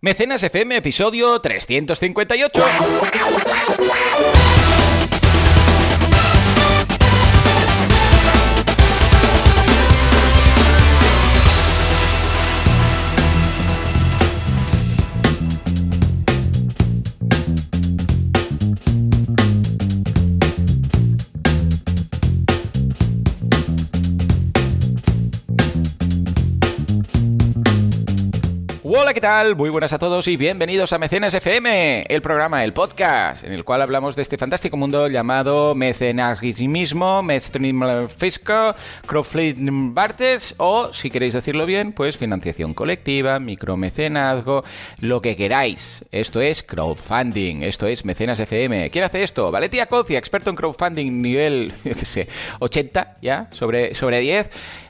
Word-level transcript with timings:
Mecenas 0.00 0.44
FM, 0.44 0.76
episodio 0.76 1.40
358. 1.40 2.62
¿Qué 29.18 29.22
tal? 29.22 29.56
Muy 29.56 29.68
buenas 29.68 29.92
a 29.92 29.98
todos 29.98 30.28
y 30.28 30.36
bienvenidos 30.36 30.92
a 30.92 30.98
Mecenas 30.98 31.34
FM, 31.34 32.04
el 32.08 32.22
programa, 32.22 32.62
el 32.62 32.72
podcast, 32.72 33.42
en 33.42 33.52
el 33.52 33.64
cual 33.64 33.82
hablamos 33.82 34.14
de 34.14 34.22
este 34.22 34.38
fantástico 34.38 34.76
mundo 34.76 35.08
llamado 35.08 35.74
mecenagismo, 35.74 37.24
mecenismo 37.24 38.06
fisco, 38.06 38.76
crowdfunding 39.06 39.92
bartes 39.92 40.54
o, 40.58 40.92
si 40.92 41.10
queréis 41.10 41.32
decirlo 41.32 41.66
bien, 41.66 41.90
pues 41.90 42.16
financiación 42.16 42.74
colectiva, 42.74 43.40
micromecenazgo, 43.40 44.62
lo 45.00 45.20
que 45.20 45.34
queráis. 45.34 46.04
Esto 46.12 46.40
es 46.40 46.62
crowdfunding, 46.62 47.64
esto 47.64 47.88
es 47.88 48.04
Mecenas 48.04 48.38
FM. 48.38 48.88
¿Quién 48.90 49.04
hace 49.04 49.24
esto? 49.24 49.50
Valetia 49.50 49.86
Cocia, 49.86 50.20
experto 50.20 50.50
en 50.50 50.54
crowdfunding 50.54 51.20
nivel, 51.20 51.74
yo 51.84 51.94
qué 51.94 52.04
sé, 52.04 52.28
80 52.60 53.16
ya, 53.20 53.48
sobre, 53.50 53.96
sobre 53.96 54.20
10 54.20 54.48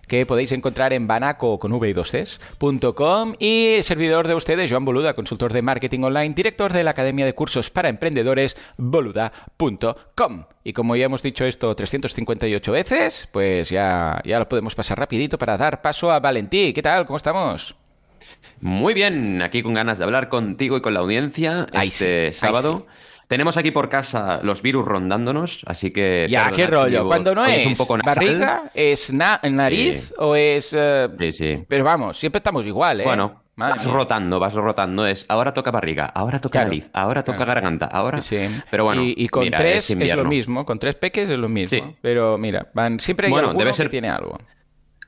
que 0.09 0.27
podéis 0.27 0.51
encontrar 0.53 0.93
en 0.93 1.07
banaco 1.07 1.59
con 1.59 1.73
v 1.73 1.95
2 1.95 2.11
cs.com 2.11 3.35
y 3.39 3.79
servidor 3.83 4.27
de 4.27 4.35
ustedes, 4.35 4.71
Joan 4.71 4.85
Boluda, 4.85 5.15
consultor 5.15 5.53
de 5.53 5.63
marketing 5.63 6.01
online, 6.01 6.35
director 6.35 6.73
de 6.73 6.83
la 6.83 6.91
Academia 6.91 7.25
de 7.25 7.35
Cursos 7.35 7.71
para 7.71 7.89
Emprendedores, 7.89 8.57
boluda.com. 8.77 10.45
Y 10.65 10.73
como 10.73 10.97
ya 10.97 11.07
hemos 11.07 11.23
dicho 11.23 11.45
esto 11.45 11.75
358 11.77 12.73
veces, 12.73 13.29
pues 13.31 13.71
ya, 13.71 14.21
ya 14.25 14.39
lo 14.39 14.49
podemos 14.49 14.75
pasar 14.75 14.99
rapidito 14.99 15.39
para 15.39 15.57
dar 15.57 15.83
paso 15.83 16.11
a 16.11 16.21
Valentí. 16.21 16.73
¿Qué 16.73 16.83
tal? 16.83 17.07
¿Cómo 17.07 17.19
estamos? 17.19 17.77
Muy 18.61 18.95
bien, 18.95 19.43
aquí 19.43 19.63
con 19.63 19.75
ganas 19.75 19.99
de 19.99 20.05
hablar 20.05 20.29
contigo 20.29 20.77
y 20.77 20.81
con 20.81 20.95
la 20.95 21.01
audiencia 21.01 21.69
este 21.73 22.33
sábado. 22.33 22.87
Tenemos 23.29 23.59
aquí 23.59 23.71
por 23.71 23.91
casa 23.91 24.41
los 24.43 24.63
virus 24.63 24.87
rondándonos, 24.87 25.63
así 25.67 25.91
que... 25.91 26.27
Ya, 26.31 26.51
qué 26.51 26.67
rollo. 26.67 27.07
Cuando 27.07 27.35
no 27.35 27.45
es, 27.45 27.67
un 27.67 27.75
poco 27.75 27.99
barriga, 28.03 28.71
es 28.73 29.13
nariz 29.13 30.15
o 30.17 30.35
es... 30.35 30.75
Eh, 30.77 31.09
sí, 31.19 31.33
sí. 31.33 31.57
Pero 31.69 31.85
vamos, 31.85 32.17
siempre 32.17 32.39
estamos 32.39 32.65
igual, 32.65 33.03
¿eh? 33.03 33.05
Bueno, 33.05 33.43
vas 33.55 33.85
rotando, 33.85 34.41
vas 34.41 34.55
rotando. 34.55 35.07
Es 35.07 35.27
ahora 35.29 35.53
toca 35.53 35.71
barriga, 35.71 36.07
ahora 36.07 36.41
toca 36.41 36.65
nariz, 36.65 36.89
ahora 36.95 37.23
toca 37.23 37.45
garganta, 37.45 37.85
ahora... 37.85 38.23
Sí. 38.23 38.49
Pero 38.71 38.85
bueno, 38.85 39.03
y, 39.05 39.29
con 39.29 39.51
tres 39.51 39.91
es, 39.91 40.17
lo 40.17 40.25
mismo, 40.25 40.65
con 40.65 40.79
tres 40.79 40.95
peques 40.95 41.29
es 41.29 41.37
lo 41.37 41.51
mismo. 41.51 41.79
Sí. 41.79 41.97
Pero 42.01 42.39
mira, 42.39 42.71
van, 42.73 42.99
siempre 42.99 43.27
hay 43.27 43.31
bueno, 43.31 43.53
debe 43.53 43.75
ser... 43.75 43.89
que 43.89 43.91
tiene 43.91 44.09
algo. 44.09 44.39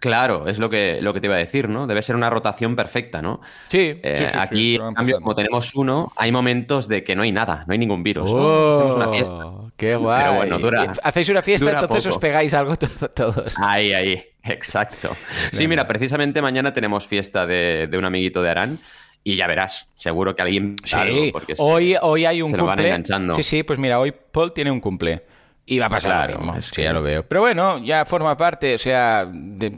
Claro, 0.01 0.49
es 0.49 0.59
lo 0.59 0.71
que, 0.71 0.99
lo 1.03 1.13
que 1.13 1.21
te 1.21 1.27
iba 1.27 1.37
a 1.37 1.39
decir, 1.39 1.69
¿no? 1.69 1.87
Debe 1.87 2.01
ser 2.01 2.17
una 2.17 2.31
rotación 2.31 2.75
perfecta, 2.75 3.21
¿no? 3.21 3.43
Sí. 3.69 4.01
Eh, 4.03 4.31
aquí, 4.35 4.77
en 4.77 4.95
cambio, 4.95 5.21
como 5.21 5.35
tenemos 5.35 5.75
uno, 5.75 6.11
hay 6.17 6.33
momentos 6.33 6.89
de 6.89 7.05
que 7.05 7.15
no 7.15 7.23
hay 7.23 7.33
nada, 7.33 7.65
no 7.67 7.73
hay 7.73 7.79
ningún 7.79 8.03
virus. 8.03 8.31
Oh, 8.33 8.79
Hacemos 8.79 8.97
una 8.97 9.09
fiesta. 9.11 9.45
¡Qué 9.77 9.97
guay! 9.97 10.23
Pero 10.23 10.37
bueno, 10.37 10.59
dura, 10.59 10.93
Hacéis 11.03 11.29
una 11.29 11.43
fiesta, 11.43 11.71
entonces 11.71 12.07
os 12.07 12.19
pegáis 12.19 12.55
algo 12.55 12.77
todos. 12.77 13.55
Ahí, 13.61 13.93
ahí, 13.93 14.25
exacto. 14.45 15.15
Sí, 15.53 15.69
mira, 15.69 15.87
precisamente 15.87 16.41
mañana 16.41 16.73
tenemos 16.73 17.07
fiesta 17.07 17.45
de, 17.45 17.87
de 17.87 17.99
un 17.99 18.07
amiguito 18.07 18.43
de 18.43 18.51
Arán. 18.51 18.79
Y 19.23 19.37
ya 19.37 19.47
verás, 19.47 19.87
seguro 19.97 20.35
que 20.35 20.41
alguien. 20.41 20.77
Sí, 20.83 21.31
hoy, 21.59 21.95
hoy 22.01 22.25
hay 22.25 22.41
un 22.41 22.53
cumple. 22.53 23.05
Sí, 23.37 23.43
sí, 23.43 23.63
pues 23.65 23.79
mira, 23.79 24.01
hoy 24.01 24.13
Paul 24.13 24.53
tiene 24.53 24.71
un 24.71 24.81
cumple. 24.81 25.23
Y 25.71 25.79
va 25.79 25.87
a 25.87 25.89
pasar 25.89 26.37
es 26.59 26.73
que 26.73 26.83
ya 26.83 26.93
lo 26.93 27.01
veo. 27.01 27.23
Pero 27.23 27.43
bueno, 27.43 27.79
ya 27.79 28.05
forma 28.05 28.37
parte, 28.37 28.75
o 28.75 28.79
sea, 28.79 29.31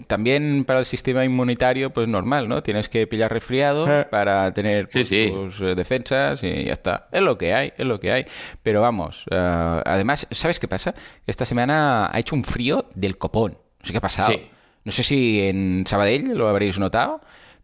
también 0.06 0.64
para 0.64 0.78
el 0.78 0.86
sistema 0.86 1.22
inmunitario, 1.22 1.92
pues 1.92 2.08
normal, 2.08 2.48
¿no? 2.48 2.62
Tienes 2.62 2.88
que 2.88 3.06
pillar 3.06 3.30
resfriados 3.30 3.86
eh. 3.90 4.06
para 4.10 4.50
tener 4.54 4.88
pues, 4.88 5.10
tus 5.10 5.60
eh, 5.60 5.74
defensas 5.74 6.42
y 6.44 6.64
ya 6.64 6.72
está. 6.72 7.08
Es 7.12 7.20
lo 7.20 7.36
que 7.36 7.52
hay, 7.52 7.74
es 7.76 7.84
lo 7.84 8.00
que 8.00 8.10
hay. 8.10 8.24
Pero 8.62 8.80
vamos, 8.80 9.26
eh, 9.30 9.82
además, 9.84 10.26
¿sabes 10.30 10.58
qué 10.58 10.66
pasa? 10.66 10.94
Esta 11.26 11.44
semana 11.44 12.08
ha 12.10 12.18
hecho 12.18 12.36
un 12.36 12.44
frío 12.44 12.86
del 12.94 13.18
copón. 13.18 13.52
No 13.52 13.84
sé 13.84 13.92
qué 13.92 13.98
ha 13.98 14.00
pasado. 14.00 14.32
No 14.84 14.92
sé 14.92 15.02
si 15.02 15.42
en 15.42 15.84
Sabadell 15.86 16.34
lo 16.34 16.48
habréis 16.48 16.78
notado. 16.78 17.20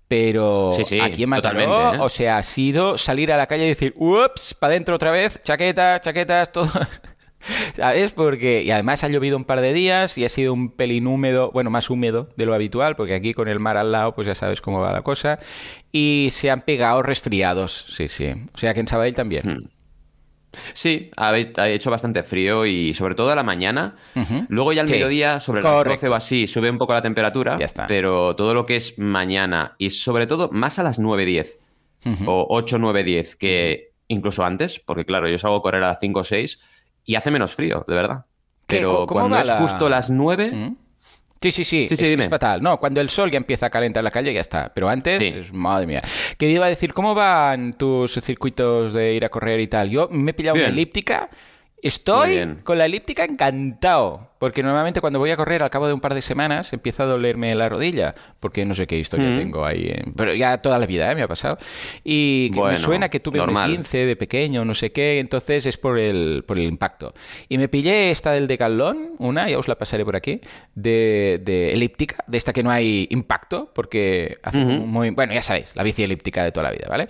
Pero 0.07 0.77
aquí 1.03 1.23
en 1.23 1.31
Mataró, 1.31 2.05
o 2.05 2.09
sea, 2.11 2.37
ha 2.37 2.43
sido 2.43 2.99
salir 2.99 3.33
a 3.33 3.39
la 3.39 3.47
calle 3.47 3.65
y 3.65 3.69
decir, 3.69 3.95
ups, 3.97 4.53
para 4.53 4.73
adentro 4.73 4.97
otra 4.97 5.11
vez, 5.11 5.41
chaquetas, 5.43 6.03
chaquetas, 6.03 6.53
todo. 6.53 6.71
¿Sabes? 7.75 8.13
Porque, 8.13 8.63
y 8.63 8.71
además 8.71 9.05
ha 9.05 9.09
llovido 9.09 9.37
un 9.37 9.45
par 9.45 9.61
de 9.61 9.73
días 9.73 10.19
y 10.19 10.25
ha 10.25 10.29
sido 10.29 10.53
un 10.53 10.71
pelín 10.71 11.07
húmedo, 11.07 11.51
bueno, 11.53 11.71
más 11.71 11.91
húmedo 11.91 12.29
de 12.37 12.47
lo 12.47 12.55
habitual, 12.55 12.97
porque 12.97 13.15
aquí 13.15 13.35
con 13.35 13.49
el 13.49 13.61
mar 13.61 13.77
al 13.77 13.93
lado, 13.93 14.13
pues 14.15 14.27
ya 14.27 14.35
sabes 14.35 14.61
cómo 14.61 14.81
va 14.81 14.93
la 14.93 15.03
cosa. 15.03 15.39
Y 15.93 16.29
se 16.33 16.51
han 16.51 16.63
pegado 16.63 17.03
resfriados, 17.03 17.87
sí, 17.89 18.09
sí. 18.09 18.33
O 18.53 18.59
sea 18.59 18.75
que 18.75 18.81
en 18.81 18.89
Sabadell 18.89 19.15
también. 19.15 19.43
Hmm. 19.47 19.79
Sí, 20.73 21.11
ha, 21.17 21.37
hecho 21.37 21.91
bastante 21.91 22.23
frío 22.23 22.67
y 22.67 22.95
sobre 22.95 23.15
todo 23.15 23.31
a 23.31 23.35
la 23.35 23.43
mañana. 23.43 23.97
Luego 24.49 24.73
ya 24.73 24.83
al 24.83 24.89
mediodía, 24.89 25.41
sobre 25.41 25.63
las 25.63 25.85
12 25.85 26.09
o 26.09 26.15
así, 26.15 26.47
sube 26.47 26.71
un 26.71 26.79
poco 26.79 26.95
la 26.95 27.03
temperatura. 27.03 27.59
Pero 27.87 28.35
todo 28.35 28.55
lo 28.55 28.67
que 28.67 28.77
es 28.77 28.99
mañana 28.99 29.75
y 29.79 29.91
sobre 29.91 30.27
todo 30.27 30.49
más 30.51 30.79
a 30.79 30.83
las 30.83 31.01
9.10 31.01 31.59
o 32.27 32.47
8, 32.49 32.79
9, 32.79 33.05
10, 33.05 33.37
que 33.37 33.93
incluso 34.09 34.45
antes, 34.45 34.81
porque 34.81 35.05
claro, 35.05 35.29
yo 35.29 35.39
salgo 35.39 35.57
a 35.57 35.63
correr 35.63 35.83
a 35.83 35.89
las 35.89 35.99
5 36.01 36.21
o 36.21 36.25
6 36.25 36.59
y 37.09 37.15
hace 37.15 37.31
menos 37.31 37.55
frío, 37.55 37.87
de 37.89 37.95
verdad. 37.95 38.27
Pero 38.67 39.07
cuando 39.07 39.39
es 39.39 39.51
justo 39.53 39.89
las 39.89 40.11
9... 40.11 40.53
¿Mm? 40.53 40.77
Sí, 41.41 41.53
sí, 41.53 41.65
sí, 41.65 41.87
es, 41.89 42.29
fatal. 42.29 42.61
No, 42.61 42.81
cuando 42.81 43.01
el 43.01 43.09
sol 43.09 43.31
ya 43.31 43.37
empieza 43.37 43.67
a 43.67 43.71
calentar 43.71 44.03
la 44.03 44.11
calle 44.11 44.35
ya 44.35 44.41
está. 44.41 44.73
Pero 44.75 44.89
antes, 44.89 45.23
es, 45.23 45.53
madre 45.53 45.87
mía. 45.87 46.01
¿Qué 46.37 46.51
iba 46.51 46.67
a 46.67 46.69
decir? 46.69 46.93
¿Cómo 46.93 47.15
van 47.15 47.75
tus 47.75 48.15
circuitos 48.15 48.93
de 48.93 49.15
ir 49.15 49.25
a 49.25 49.29
correr 49.29 49.61
y 49.61 49.69
tal? 49.69 49.89
Yo 49.89 50.09
me 50.11 50.33
he 50.33 50.35
pillado 50.35 50.57
una 50.57 50.67
elíptica. 50.67 51.31
Estoy 51.81 52.57
con 52.65 52.77
la 52.77 52.87
elíptica 52.87 53.25
encantado. 53.25 54.33
Porque 54.39 54.63
normalmente 54.63 55.01
cuando 55.01 55.19
voy 55.19 55.31
a 55.31 55.37
correr 55.37 55.63
al 55.63 55.71
cabo 55.71 55.87
de 55.87 55.93
un 55.93 56.01
par 56.01 56.15
de 56.15 56.23
semanas 56.23 56.73
empieza 56.73 57.03
a 57.03 57.07
dolerme 57.07 57.55
la 57.55 57.69
rodilla, 57.69 58.15
porque 58.41 58.65
no 58.65 58.75
sé 58.75 58.87
qué 58.87 58.99
historia 58.99 59.31
mm. 59.31 59.39
tengo 59.39 59.65
ahí. 59.65 59.93
Pero 60.17 60.35
ya 60.35 60.59
toda 60.59 60.79
la 60.79 60.87
vida 60.87 61.11
¿eh? 61.11 61.15
me 61.15 61.23
ha 61.23 61.29
pasado. 61.29 61.59
Y 62.05 62.51
me 62.55 62.77
suena 62.77 63.09
que 63.09 63.21
tuve 63.21 63.41
un 63.41 63.51
esguince 63.51 63.99
de 63.99 64.17
pequeño, 64.17 64.65
no 64.65 64.75
sé 64.75 64.93
qué, 64.93 65.19
entonces 65.19 65.67
es 65.67 65.77
por 65.77 65.99
el, 65.99 66.45
por 66.47 66.59
el 66.59 66.65
impacto. 66.65 67.15
Y 67.49 67.59
me 67.59 67.69
pillé 67.69 68.11
esta 68.11 68.33
del 68.33 68.47
decalón, 68.47 69.15
una, 69.19 69.49
ya 69.49 69.59
os 69.59 69.69
la 69.69 69.77
pasaré 69.77 70.05
por 70.05 70.17
aquí, 70.17 70.41
de, 70.75 71.41
de 71.43 71.73
elíptica, 71.73 72.25
de 72.27 72.39
esta 72.39 72.53
que 72.53 72.63
no 72.63 72.71
hay 72.71 73.09
impacto, 73.11 73.71
porque 73.75 74.37
hace 74.43 74.59
muy... 74.59 75.11
Bueno, 75.11 75.35
ya 75.35 75.43
sabéis, 75.43 75.75
la 75.75 75.83
bici 75.83 76.05
elíptica 76.05 76.45
de 76.45 76.53
toda 76.53 76.65
la 76.65 76.73
vida, 76.73 76.87
¿vale? 76.89 77.09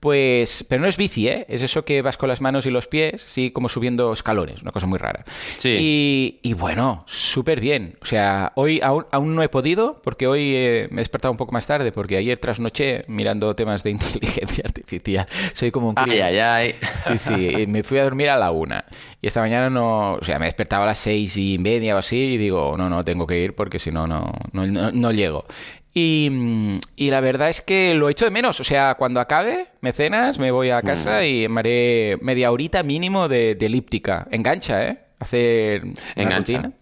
Pues, 0.00 0.64
pero 0.68 0.80
no 0.80 0.88
es 0.88 0.96
bici, 0.96 1.28
¿eh? 1.28 1.44
Es 1.48 1.62
eso 1.62 1.84
que 1.84 2.00
vas 2.00 2.16
con 2.16 2.28
las 2.28 2.40
manos 2.40 2.64
y 2.64 2.70
los 2.70 2.86
pies, 2.86 3.20
sí, 3.20 3.50
como 3.50 3.68
subiendo 3.68 4.12
escalones, 4.12 4.62
una 4.62 4.72
cosa 4.72 4.86
muy 4.86 4.98
rara. 4.98 5.24
Sí. 5.58 5.76
Y, 5.78 6.40
y 6.42 6.54
bueno, 6.54 6.69
bueno, 6.70 7.02
súper 7.04 7.60
bien. 7.60 7.96
O 8.00 8.04
sea, 8.04 8.52
hoy 8.54 8.80
aún, 8.80 9.04
aún, 9.10 9.34
no 9.34 9.42
he 9.42 9.48
podido 9.48 10.00
porque 10.04 10.28
hoy 10.28 10.54
eh, 10.54 10.86
me 10.92 10.98
he 10.98 11.02
despertado 11.02 11.32
un 11.32 11.36
poco 11.36 11.50
más 11.50 11.66
tarde 11.66 11.90
porque 11.90 12.16
ayer 12.16 12.38
trasnoché 12.38 13.04
mirando 13.08 13.56
temas 13.56 13.82
de 13.82 13.90
inteligencia 13.98 14.62
artificial. 14.64 15.26
Soy 15.52 15.72
como 15.72 15.88
un 15.88 15.94
Ay, 15.96 16.20
ay, 16.20 16.38
ay. 16.38 16.74
Sí, 17.02 17.18
sí. 17.18 17.66
me 17.66 17.82
fui 17.82 17.98
a 17.98 18.04
dormir 18.04 18.30
a 18.30 18.36
la 18.36 18.52
una. 18.52 18.84
Y 19.20 19.26
esta 19.26 19.40
mañana 19.40 19.68
no... 19.68 20.14
O 20.14 20.22
sea, 20.22 20.38
me 20.38 20.44
despertaba 20.44 20.84
a 20.84 20.86
las 20.86 20.98
seis 20.98 21.36
y 21.36 21.58
media 21.58 21.96
o 21.96 21.98
así 21.98 22.16
y 22.16 22.36
digo, 22.36 22.76
no, 22.78 22.88
no, 22.88 23.04
tengo 23.04 23.26
que 23.26 23.40
ir 23.40 23.56
porque 23.56 23.80
si 23.80 23.90
no, 23.90 24.06
no, 24.06 24.32
no, 24.52 25.10
llego. 25.10 25.46
Y, 25.92 26.78
y, 26.94 27.10
la 27.10 27.20
verdad 27.20 27.48
es 27.48 27.62
que 27.62 27.96
lo 27.96 28.08
echo 28.08 28.26
de 28.26 28.30
menos. 28.30 28.60
O 28.60 28.64
sea, 28.64 28.94
cuando 28.94 29.18
acabe 29.18 29.66
mecenas, 29.80 30.38
me 30.38 30.52
voy 30.52 30.70
a 30.70 30.82
casa 30.82 31.22
mm. 31.22 31.24
y 31.24 31.48
me 31.48 31.60
haré 31.60 32.18
media 32.22 32.52
horita 32.52 32.84
mínimo 32.84 33.26
de, 33.26 33.56
de 33.56 33.66
elíptica. 33.66 34.28
Engancha, 34.30 34.86
¿eh? 34.86 35.09
Hacer 35.20 35.82
engancha. 36.16 36.72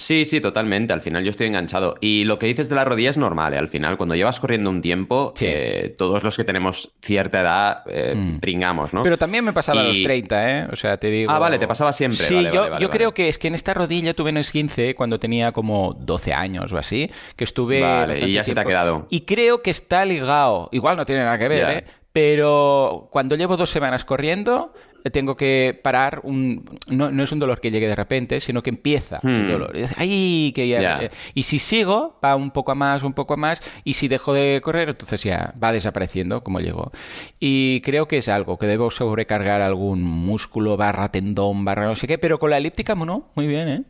Sí, 0.00 0.24
sí, 0.24 0.40
totalmente. 0.40 0.94
Al 0.94 1.02
final 1.02 1.22
yo 1.22 1.30
estoy 1.30 1.46
enganchado. 1.48 1.96
Y 2.00 2.24
lo 2.24 2.38
que 2.38 2.46
dices 2.46 2.70
de 2.70 2.74
la 2.74 2.86
rodilla 2.86 3.10
es 3.10 3.18
normal. 3.18 3.52
¿eh? 3.52 3.58
Al 3.58 3.68
final, 3.68 3.98
cuando 3.98 4.14
llevas 4.14 4.40
corriendo 4.40 4.70
un 4.70 4.80
tiempo, 4.80 5.34
eh, 5.42 5.94
todos 5.98 6.24
los 6.24 6.38
que 6.38 6.44
tenemos 6.44 6.90
cierta 7.02 7.42
edad 7.42 7.82
eh, 7.86 8.38
pringamos, 8.40 8.94
¿no? 8.94 9.02
Pero 9.02 9.18
también 9.18 9.44
me 9.44 9.52
pasaba 9.52 9.82
a 9.82 9.84
los 9.84 10.00
30, 10.00 10.50
¿eh? 10.50 10.68
O 10.72 10.76
sea, 10.76 10.96
te 10.96 11.08
digo. 11.08 11.30
Ah, 11.30 11.38
vale, 11.38 11.58
te 11.58 11.68
pasaba 11.68 11.92
siempre. 11.92 12.16
Sí, 12.16 12.46
yo, 12.50 12.78
yo 12.78 12.88
creo 12.88 13.12
que 13.12 13.28
es 13.28 13.38
que 13.38 13.48
en 13.48 13.54
esta 13.54 13.74
rodilla 13.74 14.14
tuve 14.14 14.30
un 14.30 14.40
15 14.40 14.94
cuando 14.94 15.20
tenía 15.20 15.52
como 15.52 15.92
12 15.92 16.32
años 16.32 16.72
o 16.72 16.78
así, 16.78 17.10
que 17.36 17.44
estuve. 17.44 17.82
Vale, 17.82 18.26
y 18.26 18.32
ya 18.32 18.42
se 18.42 18.54
te 18.54 18.60
ha 18.60 18.64
quedado. 18.64 19.06
Y 19.10 19.20
creo 19.22 19.60
que 19.60 19.70
está 19.70 20.06
ligado. 20.06 20.70
Igual 20.72 20.96
no 20.96 21.04
tiene 21.04 21.24
nada 21.24 21.38
que 21.38 21.48
ver, 21.48 21.70
¿eh? 21.70 21.84
pero 22.12 23.08
cuando 23.12 23.36
llevo 23.36 23.56
dos 23.56 23.70
semanas 23.70 24.04
corriendo, 24.04 24.72
tengo 25.12 25.36
que 25.36 25.78
parar 25.82 26.20
un 26.24 26.64
no, 26.88 27.10
no, 27.10 27.22
es 27.22 27.32
un 27.32 27.38
dolor 27.38 27.60
que 27.60 27.70
llegue 27.70 27.88
de 27.88 27.96
repente 27.96 28.40
sino 28.40 28.62
que 28.62 28.70
empieza 28.70 29.20
el 29.22 29.46
hmm. 29.46 29.50
dolor. 29.50 29.76
Y, 30.00 30.52
que 30.52 30.76
eh, 30.76 31.10
y 31.34 31.42
si 31.42 31.58
sigo 31.58 32.18
va 32.24 32.36
un 32.36 32.50
poco 32.50 32.72
a 32.72 32.74
más 32.74 33.02
un 33.02 33.12
poco 33.12 33.34
a 33.34 33.36
más 33.36 33.62
y 33.84 33.94
si 33.94 34.08
dejo 34.08 34.34
de 34.34 34.60
correr 34.62 34.90
entonces 34.90 35.22
ya 35.22 35.54
va 35.62 35.72
desapareciendo 35.72 36.42
como 36.42 36.60
llegó 36.60 36.92
y 37.38 37.80
creo 37.82 38.08
que 38.08 38.18
es 38.18 38.28
algo 38.28 38.58
que 38.58 38.66
debo 38.66 38.90
sobrecargar 38.90 39.62
algún 39.62 40.02
músculo 40.02 40.76
barra 40.76 41.10
tendón 41.10 41.64
barra 41.64 41.86
no 41.86 41.96
sé 41.96 42.06
qué 42.06 42.18
pero 42.18 42.38
con 42.38 42.50
la 42.50 42.58
elíptica 42.58 42.94
no 42.94 43.28
muy 43.34 43.46
bien 43.46 43.68
eh 43.68 43.82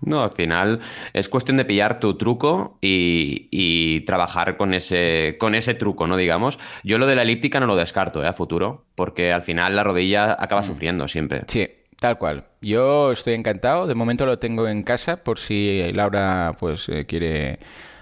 no, 0.00 0.22
al 0.22 0.32
final 0.32 0.80
es 1.12 1.28
cuestión 1.28 1.56
de 1.56 1.64
pillar 1.64 2.00
tu 2.00 2.16
truco 2.16 2.78
y, 2.80 4.00
trabajar 4.06 4.56
con 4.56 4.74
ese, 4.74 5.36
con 5.38 5.54
ese 5.54 5.74
truco, 5.74 6.06
¿no? 6.06 6.16
Digamos. 6.16 6.58
Yo 6.82 6.98
lo 6.98 7.06
de 7.06 7.14
la 7.14 7.22
elíptica 7.22 7.60
no 7.60 7.66
lo 7.66 7.76
descarto, 7.76 8.24
¿eh? 8.24 8.26
A 8.26 8.32
futuro, 8.32 8.84
porque 8.94 9.32
al 9.32 9.42
final 9.42 9.76
la 9.76 9.84
rodilla 9.84 10.36
acaba 10.38 10.62
mm. 10.62 10.64
sufriendo 10.64 11.06
siempre. 11.06 11.42
Sí, 11.46 11.68
tal 11.98 12.18
cual. 12.18 12.44
Yo 12.60 13.12
estoy 13.12 13.34
encantado. 13.34 13.86
De 13.86 13.94
momento 13.94 14.26
lo 14.26 14.38
tengo 14.38 14.66
en 14.68 14.82
casa 14.82 15.22
por 15.22 15.38
si 15.38 15.92
Laura 15.92 16.54
pues 16.58 16.88
eh, 16.88 17.06
quiere 17.06 17.58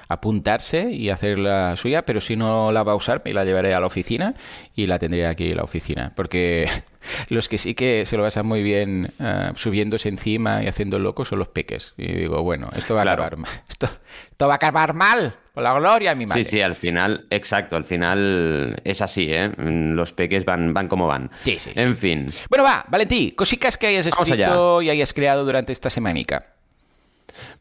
apuntarse 0.08 0.90
y 0.90 1.10
hacer 1.10 1.38
la 1.38 1.76
suya, 1.76 2.04
pero 2.04 2.20
si 2.20 2.34
no 2.34 2.72
la 2.72 2.82
va 2.82 2.92
a 2.92 2.94
usar, 2.94 3.22
me 3.24 3.32
la 3.32 3.44
llevaré 3.44 3.74
a 3.74 3.80
la 3.80 3.86
oficina 3.86 4.34
y 4.74 4.86
la 4.86 4.98
tendré 4.98 5.26
aquí 5.26 5.50
en 5.50 5.56
la 5.56 5.64
oficina. 5.64 6.12
Porque 6.16 6.68
los 7.28 7.48
que 7.48 7.58
sí 7.58 7.74
que 7.74 8.06
se 8.06 8.16
lo 8.16 8.22
pasan 8.22 8.46
muy 8.46 8.62
bien 8.62 9.12
uh, 9.20 9.54
subiéndose 9.54 10.08
encima 10.08 10.62
y 10.62 10.66
haciendo 10.66 10.98
loco 10.98 11.24
son 11.24 11.38
los 11.38 11.48
peques. 11.48 11.94
Y 11.98 12.12
digo, 12.12 12.42
bueno, 12.42 12.68
esto 12.76 12.94
va 12.94 13.02
a 13.02 13.04
acabar 13.04 13.36
mal. 13.36 13.50
Esto, 13.68 14.46
va 14.46 14.52
a 14.52 14.56
acabar 14.56 14.94
mal. 14.94 15.34
Por 15.52 15.62
la 15.62 15.74
gloria 15.74 16.14
mi 16.14 16.26
madre. 16.26 16.44
Sí, 16.44 16.50
sí, 16.50 16.60
al 16.62 16.74
final, 16.74 17.26
exacto, 17.30 17.76
al 17.76 17.84
final 17.84 18.80
es 18.84 19.02
así, 19.02 19.26
¿eh? 19.30 19.52
Los 19.58 20.12
peques 20.12 20.44
van, 20.44 20.72
van 20.72 20.86
como 20.86 21.08
van. 21.08 21.30
Sí, 21.42 21.58
sí, 21.58 21.72
En 21.74 21.96
fin. 21.96 22.26
Bueno, 22.48 22.64
va, 22.64 22.84
Valentí, 22.88 23.32
cositas 23.32 23.76
que 23.76 23.88
hayas 23.88 24.06
escrito 24.06 24.80
y 24.80 24.90
hayas 24.90 25.12
creado 25.12 25.44
durante 25.44 25.72
esta 25.72 25.90
semanica. 25.90 26.57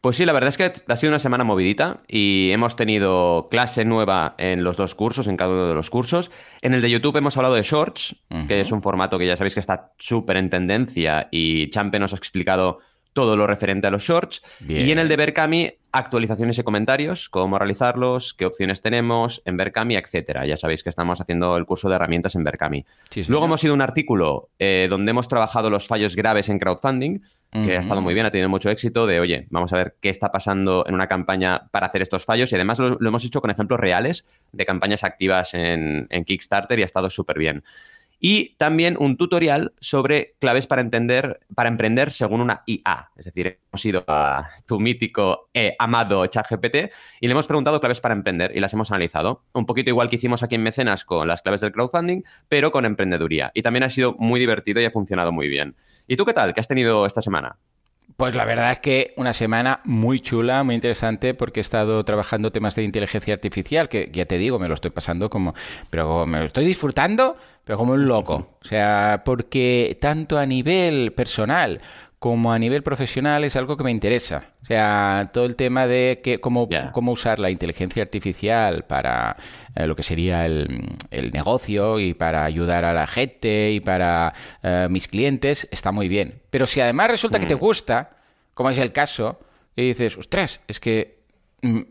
Pues 0.00 0.16
sí, 0.16 0.24
la 0.24 0.32
verdad 0.32 0.48
es 0.48 0.56
que 0.56 0.72
ha 0.86 0.96
sido 0.96 1.10
una 1.10 1.18
semana 1.18 1.44
movidita 1.44 2.02
y 2.08 2.50
hemos 2.52 2.76
tenido 2.76 3.48
clase 3.50 3.84
nueva 3.84 4.34
en 4.38 4.64
los 4.64 4.76
dos 4.76 4.94
cursos, 4.94 5.26
en 5.26 5.36
cada 5.36 5.50
uno 5.50 5.68
de 5.68 5.74
los 5.74 5.90
cursos. 5.90 6.30
En 6.62 6.74
el 6.74 6.82
de 6.82 6.90
YouTube 6.90 7.16
hemos 7.16 7.36
hablado 7.36 7.54
de 7.54 7.62
Shorts, 7.62 8.16
que 8.46 8.60
es 8.60 8.72
un 8.72 8.82
formato 8.82 9.18
que 9.18 9.26
ya 9.26 9.36
sabéis 9.36 9.54
que 9.54 9.60
está 9.60 9.92
súper 9.98 10.36
en 10.36 10.50
tendencia 10.50 11.28
y 11.30 11.70
Champe 11.70 11.98
nos 11.98 12.12
ha 12.12 12.16
explicado 12.16 12.80
todo 13.18 13.36
lo 13.36 13.48
referente 13.48 13.88
a 13.88 13.90
los 13.90 14.04
shorts. 14.04 14.44
Y 14.68 14.92
en 14.92 15.00
el 15.00 15.08
de 15.08 15.16
Berkami, 15.16 15.72
actualizaciones 15.90 16.56
y 16.56 16.62
comentarios, 16.62 17.28
cómo 17.28 17.58
realizarlos, 17.58 18.32
qué 18.32 18.46
opciones 18.46 18.80
tenemos 18.80 19.42
en 19.44 19.56
Berkami, 19.56 19.96
etcétera. 19.96 20.46
Ya 20.46 20.56
sabéis 20.56 20.84
que 20.84 20.88
estamos 20.88 21.20
haciendo 21.20 21.56
el 21.56 21.66
curso 21.66 21.88
de 21.88 21.96
herramientas 21.96 22.36
en 22.36 22.44
Berkami. 22.44 22.86
Luego 23.26 23.46
hemos 23.46 23.64
ido 23.64 23.74
un 23.74 23.80
artículo 23.80 24.50
eh, 24.60 24.86
donde 24.88 25.10
hemos 25.10 25.26
trabajado 25.26 25.68
los 25.68 25.88
fallos 25.88 26.14
graves 26.14 26.48
en 26.48 26.60
crowdfunding, 26.60 27.18
que 27.50 27.76
ha 27.76 27.80
estado 27.80 28.00
muy 28.00 28.14
bien, 28.14 28.24
ha 28.24 28.30
tenido 28.30 28.48
mucho 28.48 28.70
éxito, 28.70 29.08
de 29.08 29.18
oye, 29.18 29.48
vamos 29.50 29.72
a 29.72 29.78
ver 29.78 29.96
qué 30.00 30.10
está 30.10 30.30
pasando 30.30 30.84
en 30.86 30.94
una 30.94 31.08
campaña 31.08 31.66
para 31.72 31.88
hacer 31.88 32.02
estos 32.02 32.24
fallos. 32.24 32.52
Y 32.52 32.54
además 32.54 32.78
lo, 32.78 32.98
hemos 33.00 33.24
hecho 33.24 33.40
con 33.40 33.50
ejemplos 33.50 33.80
reales 33.80 34.26
de 34.52 34.64
campañas 34.64 35.02
activas 35.02 35.54
en, 35.54 36.06
en 36.10 36.24
Kickstarter 36.24 36.78
y 36.78 36.82
ha 36.82 36.84
estado 36.84 37.10
súper 37.10 37.36
bien 37.36 37.64
y 38.20 38.56
también 38.56 38.96
un 38.98 39.16
tutorial 39.16 39.72
sobre 39.80 40.34
claves 40.40 40.66
para 40.66 40.82
entender, 40.82 41.40
para 41.54 41.68
emprender 41.68 42.10
según 42.10 42.40
una 42.40 42.62
IA. 42.66 43.10
Es 43.16 43.26
decir, 43.26 43.60
hemos 43.70 43.84
ido 43.84 44.04
a 44.08 44.50
tu 44.66 44.80
mítico 44.80 45.50
eh, 45.54 45.74
amado 45.78 46.26
ChatGPT 46.26 46.76
y 47.20 47.26
le 47.26 47.32
hemos 47.32 47.46
preguntado 47.46 47.80
claves 47.80 48.00
para 48.00 48.14
emprender 48.14 48.52
y 48.56 48.60
las 48.60 48.72
hemos 48.72 48.90
analizado. 48.90 49.44
Un 49.54 49.66
poquito 49.66 49.90
igual 49.90 50.10
que 50.10 50.16
hicimos 50.16 50.42
aquí 50.42 50.56
en 50.56 50.62
Mecenas 50.62 51.04
con 51.04 51.28
las 51.28 51.42
claves 51.42 51.60
del 51.60 51.72
crowdfunding, 51.72 52.22
pero 52.48 52.72
con 52.72 52.84
emprendeduría. 52.84 53.50
Y 53.54 53.62
también 53.62 53.84
ha 53.84 53.90
sido 53.90 54.14
muy 54.18 54.40
divertido 54.40 54.80
y 54.80 54.84
ha 54.84 54.90
funcionado 54.90 55.32
muy 55.32 55.48
bien. 55.48 55.76
¿Y 56.06 56.16
tú 56.16 56.24
qué 56.24 56.32
tal? 56.32 56.54
¿Qué 56.54 56.60
has 56.60 56.68
tenido 56.68 57.06
esta 57.06 57.22
semana? 57.22 57.58
Pues 58.18 58.34
la 58.34 58.44
verdad 58.44 58.72
es 58.72 58.80
que 58.80 59.12
una 59.14 59.32
semana 59.32 59.80
muy 59.84 60.18
chula, 60.18 60.64
muy 60.64 60.74
interesante, 60.74 61.34
porque 61.34 61.60
he 61.60 61.62
estado 61.62 62.04
trabajando 62.04 62.50
temas 62.50 62.74
de 62.74 62.82
inteligencia 62.82 63.32
artificial, 63.32 63.88
que 63.88 64.10
ya 64.12 64.24
te 64.24 64.38
digo, 64.38 64.58
me 64.58 64.66
lo 64.66 64.74
estoy 64.74 64.90
pasando 64.90 65.30
como, 65.30 65.54
pero 65.88 66.26
me 66.26 66.40
lo 66.40 66.46
estoy 66.46 66.64
disfrutando, 66.64 67.36
pero 67.62 67.78
como 67.78 67.92
un 67.92 68.06
loco. 68.06 68.56
O 68.60 68.64
sea, 68.66 69.22
porque 69.24 69.96
tanto 70.00 70.36
a 70.36 70.46
nivel 70.46 71.12
personal 71.12 71.80
como 72.18 72.52
a 72.52 72.58
nivel 72.58 72.82
profesional 72.82 73.44
es 73.44 73.54
algo 73.54 73.76
que 73.76 73.84
me 73.84 73.90
interesa. 73.90 74.50
O 74.62 74.66
sea, 74.66 75.30
todo 75.32 75.44
el 75.44 75.54
tema 75.54 75.86
de 75.86 76.20
que, 76.22 76.40
cómo, 76.40 76.68
cómo 76.92 77.12
usar 77.12 77.38
la 77.38 77.50
inteligencia 77.50 78.02
artificial 78.02 78.84
para 78.84 79.36
eh, 79.76 79.86
lo 79.86 79.94
que 79.94 80.02
sería 80.02 80.44
el, 80.44 80.96
negocio 81.32 82.00
y 82.00 82.14
para 82.14 82.44
ayudar 82.44 82.84
a 82.84 82.92
la 82.92 83.06
gente 83.06 83.70
y 83.70 83.80
para 83.80 84.34
eh, 84.62 84.88
mis 84.90 85.06
clientes 85.06 85.68
está 85.70 85.92
muy 85.92 86.08
bien. 86.08 86.42
Pero 86.50 86.66
si 86.66 86.80
además 86.80 87.08
resulta 87.08 87.38
que 87.38 87.46
te 87.46 87.56
mm. 87.56 87.60
gusta, 87.60 88.10
como 88.54 88.70
es 88.70 88.78
el 88.78 88.92
caso, 88.92 89.38
y 89.76 89.88
dices, 89.88 90.16
ostras, 90.18 90.62
es 90.66 90.80
que... 90.80 91.20
Mm, 91.62 91.82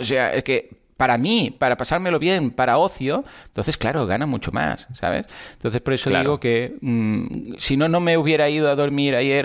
o 0.00 0.04
sea, 0.04 0.32
es 0.32 0.44
que 0.44 0.81
para 1.02 1.18
mí, 1.18 1.50
para 1.50 1.76
pasármelo 1.76 2.20
bien, 2.20 2.52
para 2.52 2.78
ocio, 2.78 3.24
entonces, 3.46 3.76
claro, 3.76 4.06
gana 4.06 4.24
mucho 4.24 4.52
más, 4.52 4.86
¿sabes? 4.92 5.26
Entonces, 5.54 5.80
por 5.80 5.94
eso 5.94 6.10
digo 6.10 6.38
que 6.38 6.76
mm, 6.80 7.54
si 7.58 7.76
no, 7.76 7.88
no 7.88 7.98
me 7.98 8.16
hubiera 8.16 8.48
ido 8.48 8.70
a 8.70 8.76
dormir 8.76 9.16
ayer 9.16 9.44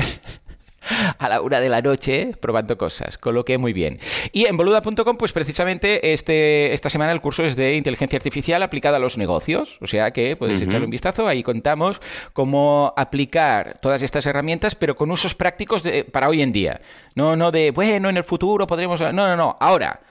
a 1.17 1.29
la 1.29 1.41
una 1.41 1.59
de 1.59 1.69
la 1.69 1.81
noche 1.81 2.33
probando 2.39 2.77
cosas, 2.77 3.17
con 3.17 3.33
lo 3.33 3.43
que 3.43 3.57
muy 3.57 3.73
bien. 3.73 3.97
Y 4.33 4.45
en 4.45 4.55
boluda.com, 4.55 5.17
pues 5.17 5.33
precisamente 5.33 6.13
este, 6.13 6.75
esta 6.75 6.91
semana 6.91 7.11
el 7.11 7.21
curso 7.21 7.43
es 7.43 7.55
de 7.55 7.75
inteligencia 7.75 8.17
artificial 8.17 8.61
aplicada 8.61 8.97
a 8.97 8.99
los 8.99 9.17
negocios, 9.17 9.79
o 9.81 9.87
sea 9.87 10.11
que 10.11 10.35
podéis 10.35 10.61
echarle 10.61 10.85
un 10.85 10.91
vistazo, 10.91 11.27
ahí 11.27 11.41
contamos 11.41 12.01
cómo 12.33 12.93
aplicar 12.95 13.79
todas 13.79 14.03
estas 14.03 14.27
herramientas, 14.27 14.75
pero 14.75 14.95
con 14.95 15.09
usos 15.09 15.33
prácticos 15.33 15.81
para 16.11 16.29
hoy 16.29 16.43
en 16.43 16.51
día. 16.51 16.81
No, 17.15 17.35
no 17.35 17.49
de, 17.49 17.71
bueno, 17.71 18.09
en 18.09 18.17
el 18.17 18.23
futuro 18.23 18.67
podremos... 18.67 19.01
No, 19.01 19.11
no, 19.11 19.35
no, 19.35 19.55
ahora. 19.59 20.01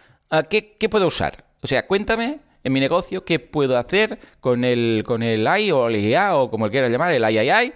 ¿Qué, 0.50 0.76
qué 0.78 0.88
puedo 0.88 1.06
usar? 1.06 1.44
O 1.62 1.66
sea, 1.66 1.86
cuéntame 1.86 2.40
en 2.64 2.72
mi 2.72 2.80
negocio 2.80 3.24
qué 3.24 3.38
puedo 3.38 3.78
hacer 3.78 4.18
con 4.40 4.64
el, 4.64 5.04
con 5.06 5.22
el 5.22 5.46
AI 5.46 5.70
o 5.70 5.88
el 5.88 5.96
IA 5.96 6.36
o 6.36 6.50
como 6.50 6.68
quieras 6.68 6.90
llamar, 6.90 7.12
el 7.12 7.24
AI, 7.24 7.72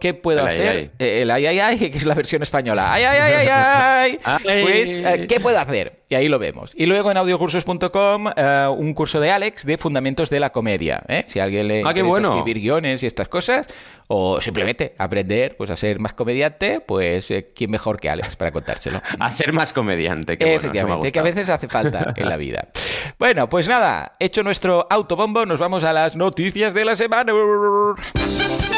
¿Qué 0.00 0.14
puedo 0.14 0.44
hacer? 0.44 0.90
Eh, 0.98 1.22
el 1.22 1.30
ay, 1.30 1.46
ay, 1.46 1.58
ay, 1.58 1.90
que 1.90 1.98
es 1.98 2.04
la 2.04 2.14
versión 2.14 2.42
española. 2.42 2.92
Ay, 2.92 3.04
ay, 3.04 3.18
ay, 3.20 3.34
ay, 3.34 3.48
ay. 3.50 4.18
Pues, 4.62 4.98
eh, 4.98 5.26
¿qué 5.28 5.40
puedo 5.40 5.58
hacer? 5.58 6.02
Y 6.08 6.14
ahí 6.14 6.28
lo 6.28 6.38
vemos. 6.38 6.72
Y 6.74 6.86
luego 6.86 7.10
en 7.10 7.16
audiocursos.com, 7.18 8.28
eh, 8.34 8.68
un 8.76 8.94
curso 8.94 9.20
de 9.20 9.30
Alex 9.30 9.66
de 9.66 9.76
Fundamentos 9.78 10.30
de 10.30 10.40
la 10.40 10.50
Comedia. 10.50 11.02
Si 11.26 11.38
a 11.38 11.44
alguien 11.44 11.68
le 11.68 11.82
ah, 11.84 11.90
interesa 11.90 12.20
escribir 12.22 12.60
guiones 12.60 13.02
y 13.02 13.06
estas 13.06 13.28
cosas, 13.28 13.68
o 14.06 14.40
simplemente 14.40 14.94
aprender 14.98 15.56
pues, 15.56 15.70
a 15.70 15.76
ser 15.76 16.00
más 16.00 16.14
comediante, 16.14 16.80
pues 16.80 17.32
¿quién 17.54 17.70
mejor 17.70 18.00
que 18.00 18.08
Alex 18.08 18.36
para 18.36 18.52
contárselo? 18.52 19.02
a 19.20 19.32
ser 19.32 19.52
más 19.52 19.72
comediante. 19.72 20.38
Qué 20.38 20.54
Efectivamente, 20.54 21.12
que 21.12 21.18
a 21.18 21.22
veces 21.22 21.50
hace 21.50 21.68
falta 21.68 22.14
en 22.16 22.28
la 22.28 22.36
vida. 22.36 22.68
Bueno, 23.18 23.48
pues 23.48 23.66
nada, 23.66 24.12
hecho 24.20 24.42
nuestro 24.44 24.86
autobombo, 24.90 25.44
nos 25.44 25.58
vamos 25.58 25.82
a 25.82 25.92
las 25.92 26.14
noticias 26.16 26.72
de 26.72 26.84
la 26.84 26.94
semana. 26.94 27.32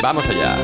Vamos 0.02 0.24
allá. 0.28 0.56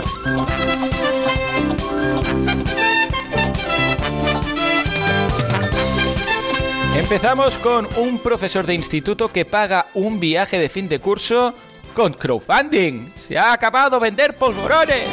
Empezamos 6.96 7.58
con 7.58 7.86
un 7.98 8.18
profesor 8.18 8.66
de 8.66 8.74
instituto 8.74 9.28
que 9.28 9.44
paga 9.44 9.86
un 9.94 10.18
viaje 10.18 10.58
de 10.58 10.68
fin 10.68 10.88
de 10.88 10.98
curso 10.98 11.54
con 11.94 12.14
crowdfunding. 12.14 13.12
Se 13.14 13.36
ha 13.36 13.52
acabado 13.52 14.00
vender 14.00 14.36
polvorones. 14.36 15.04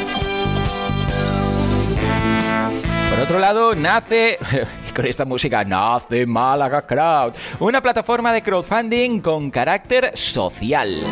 Por 3.10 3.20
otro 3.20 3.38
lado, 3.38 3.74
nace, 3.74 4.38
con 4.94 5.06
esta 5.06 5.24
música, 5.24 5.62
nace 5.64 6.26
Málaga 6.26 6.82
Crowd, 6.82 7.34
una 7.60 7.80
plataforma 7.80 8.32
de 8.32 8.42
crowdfunding 8.42 9.20
con 9.20 9.50
carácter 9.50 10.12
social. 10.14 11.04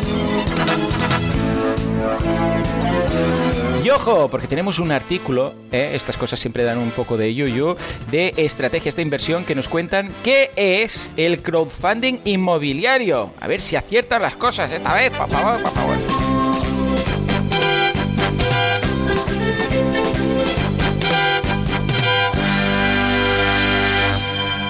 Y 3.83 3.89
ojo, 3.89 4.29
porque 4.29 4.47
tenemos 4.47 4.79
un 4.79 4.93
artículo, 4.93 5.53
¿eh? 5.69 5.91
estas 5.93 6.15
cosas 6.15 6.39
siempre 6.39 6.63
dan 6.63 6.77
un 6.77 6.91
poco 6.91 7.17
de 7.17 7.35
yuyu, 7.35 7.75
de 8.09 8.33
estrategias 8.37 8.95
de 8.95 9.01
inversión 9.01 9.43
que 9.43 9.55
nos 9.55 9.67
cuentan 9.67 10.09
qué 10.23 10.51
es 10.55 11.11
el 11.17 11.43
crowdfunding 11.43 12.19
inmobiliario. 12.23 13.33
A 13.41 13.47
ver 13.49 13.59
si 13.59 13.75
aciertan 13.75 14.21
las 14.21 14.37
cosas 14.37 14.71
esta 14.71 14.93
vez, 14.93 15.09
por 15.09 15.29
favor, 15.29 15.61
por 15.61 15.71
favor. 15.73 15.97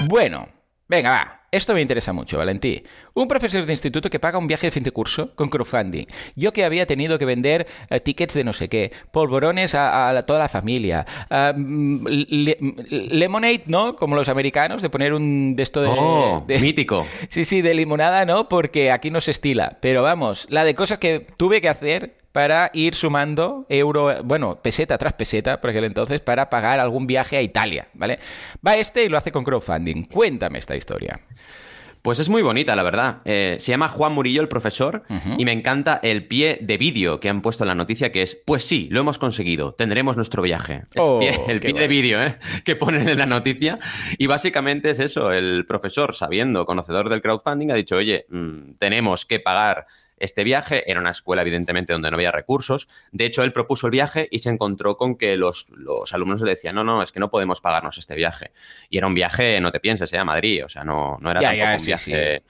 Bueno, 0.08 0.48
venga, 0.88 1.12
va. 1.12 1.43
Esto 1.54 1.74
me 1.74 1.82
interesa 1.82 2.14
mucho, 2.14 2.38
Valentí. 2.38 2.84
Un 3.14 3.28
profesor 3.28 3.66
de 3.66 3.72
instituto 3.72 4.10
que 4.10 4.20
paga 4.20 4.40
un 4.40 4.48
viaje 4.48 4.68
de 4.68 4.72
fin 4.72 4.84
de 4.84 4.92
curso 4.92 5.36
con 5.36 5.50
crowdfunding. 5.50 6.06
Yo 6.36 6.52
que 6.52 6.66
había 6.66 6.88
tenido 6.88 7.20
que 7.20 7.26
vender 7.26 7.68
eh, 7.90 8.00
tickets 8.00 8.34
de 8.34 8.44
no 8.44 8.54
sé 8.54 8.70
qué, 8.70 8.92
polvorones 9.12 9.76
a, 9.76 10.22
toda 10.24 10.40
la 10.40 10.50
familia, 10.50 11.06
mm, 11.30 12.08
lemonade, 12.90 13.64
¿no? 13.68 13.96
Como 13.96 14.16
los 14.16 14.30
americanos, 14.30 14.82
de 14.82 14.90
poner 14.90 15.14
un 15.14 15.56
de 15.56 15.64
esto 15.64 15.82
de, 15.82 15.90
oh, 15.90 16.44
mítico. 16.48 17.06
Sí, 17.30 17.46
sí, 17.46 17.62
de 17.62 17.74
limonada, 17.74 18.26
¿no? 18.26 18.50
Porque 18.50 18.92
aquí 18.92 19.12
no 19.12 19.22
se 19.22 19.32
estila. 19.32 19.78
Pero 19.80 20.02
vamos, 20.02 20.48
la 20.50 20.64
de 20.64 20.76
cosas 20.76 20.98
que 20.98 21.26
tuve 21.38 21.62
que 21.62 21.70
hacer 21.70 22.16
para 22.34 22.72
ir 22.74 22.96
sumando 22.96 23.66
euro, 23.70 24.22
bueno, 24.24 24.60
peseta 24.62 24.98
tras 24.98 25.13
peseta 25.13 25.62
por 25.62 25.70
aquel 25.70 25.86
entonces 25.86 26.20
para 26.20 26.50
pagar 26.50 26.80
algún 26.80 27.08
viaje 27.08 27.38
a 27.38 27.42
Italia, 27.42 27.88
¿vale? 27.94 28.20
Va 28.66 28.75
este 28.75 29.06
y 29.06 29.10
lo 29.10 29.18
hace 29.18 29.32
con 29.32 29.44
crowdfunding. 29.46 30.06
Cuéntame 30.06 30.58
esta 30.58 30.75
historia. 30.75 31.20
Pues 32.02 32.20
es 32.20 32.28
muy 32.28 32.42
bonita, 32.42 32.75
la 32.75 32.84
verdad. 32.84 33.22
Eh, 33.24 33.56
se 33.60 33.72
llama 33.72 33.88
Juan 33.88 34.12
Murillo, 34.12 34.42
el 34.42 34.50
profesor, 34.50 35.04
y 35.38 35.46
me 35.46 35.54
encanta 35.54 36.02
el 36.04 36.28
pie 36.28 36.60
de 36.60 36.78
vídeo 36.78 37.22
que 37.22 37.30
han 37.30 37.42
puesto 37.42 37.63
en 37.63 37.70
la 37.70 37.75
noticia, 37.75 38.12
que 38.12 38.24
es, 38.24 38.38
pues 38.46 38.66
sí, 38.66 38.90
lo 38.92 39.00
hemos 39.00 39.18
conseguido, 39.18 39.74
tendremos 39.74 40.18
nuestro 40.18 40.42
viaje. 40.42 40.84
El 40.96 41.02
oh, 41.02 41.20
pie, 41.20 41.74
de 41.74 41.88
vídeo 41.88 42.22
¿eh? 42.22 42.38
que 42.66 42.75
ponen 42.75 43.08
en 43.08 43.18
la 43.18 43.25
noticia. 43.25 43.80
Y 44.18 44.28
básicamente 44.28 44.90
es 44.90 45.00
eso, 45.00 45.32
el 45.32 45.66
profesor, 45.66 46.13
sabiendo, 46.13 46.66
conocedor 46.66 47.08
del 47.08 47.22
crowdfunding, 47.22 47.72
ha 47.72 47.75
dicho, 47.75 47.96
oye, 47.96 48.25
mm, 48.28 48.74
tenemos 48.80 49.25
que 49.25 49.40
pagar 49.40 49.88
este 50.17 50.43
viaje. 50.43 50.89
Era 50.89 51.00
una 51.00 51.12
escuela, 51.12 51.41
evidentemente, 51.41 51.93
donde 51.93 52.10
no 52.10 52.15
había 52.15 52.32
recursos. 52.32 52.88
De 53.12 53.25
hecho, 53.25 53.43
él 53.43 53.53
propuso 53.53 53.88
el 53.88 53.91
viaje 53.91 54.27
y 54.32 54.39
se 54.39 54.50
encontró 54.50 54.98
con 54.98 55.15
que 55.15 55.38
los, 55.38 55.67
alumnos 56.12 56.41
le 56.41 56.51
decían, 56.51 56.75
no, 56.75 56.84
no, 56.84 57.01
es 57.01 57.12
que 57.12 57.20
no 57.20 57.29
podemos 57.29 57.62
pagarnos 57.62 57.98
este 57.98 58.15
viaje. 58.15 58.51
Y 58.89 58.98
era 58.98 59.08
un 59.08 59.13
viaje, 59.13 59.60
no 59.62 59.72
te 59.72 59.79
pienses, 59.79 60.12
¿eh? 60.13 60.17
a 60.17 60.25
Madrid. 60.25 60.65
O 60.65 60.70
sea, 60.70 60.84
no, 60.84 61.17
no 61.20 61.32
era 61.32 61.39
tampoco 61.41 61.77
un 61.79 61.86
viaje 61.86 62.43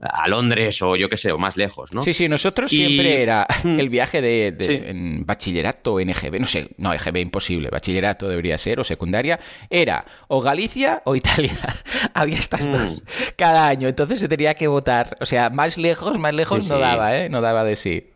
a 0.00 0.28
Londres 0.28 0.80
o 0.82 0.96
yo 0.96 1.08
qué 1.08 1.16
sé, 1.16 1.30
o 1.32 1.38
más 1.38 1.56
lejos, 1.56 1.92
¿no? 1.92 2.02
Sí, 2.02 2.14
sí, 2.14 2.28
nosotros 2.28 2.70
siempre 2.70 3.22
era 3.22 3.46
el 3.64 3.88
viaje 3.88 4.22
de, 4.22 4.54
en 4.88 5.26
bachillerato, 5.26 6.00
en 6.00 6.10
EGB, 6.10 6.40
no 6.40 6.46
sé, 6.46 6.68
no, 6.78 6.92
EGB 6.92 7.18
imposible, 7.18 7.68
bachillerato 7.70 8.28
debería 8.28 8.56
ser, 8.58 8.80
o 8.80 8.84
secundaria, 8.84 9.38
era 9.68 10.04
o 10.28 10.40
Galicia 10.40 11.02
o 11.04 11.16
Italia. 11.16 11.52
Había 12.14 12.38
estas 12.38 12.68
mm. 12.68 12.72
dos 12.72 12.98
cada 13.36 13.68
año, 13.68 13.88
entonces 13.88 14.20
se 14.20 14.28
tenía 14.28 14.54
que 14.54 14.68
votar. 14.68 15.16
O 15.20 15.26
sea, 15.26 15.50
más 15.50 15.76
lejos, 15.76 16.18
más 16.18 16.34
lejos 16.34 16.68
no 16.68 16.78
daba, 16.78 17.16
¿eh? 17.18 17.28
No 17.28 17.40
daba 17.40 17.64
de 17.64 17.76
sí. 17.76 18.09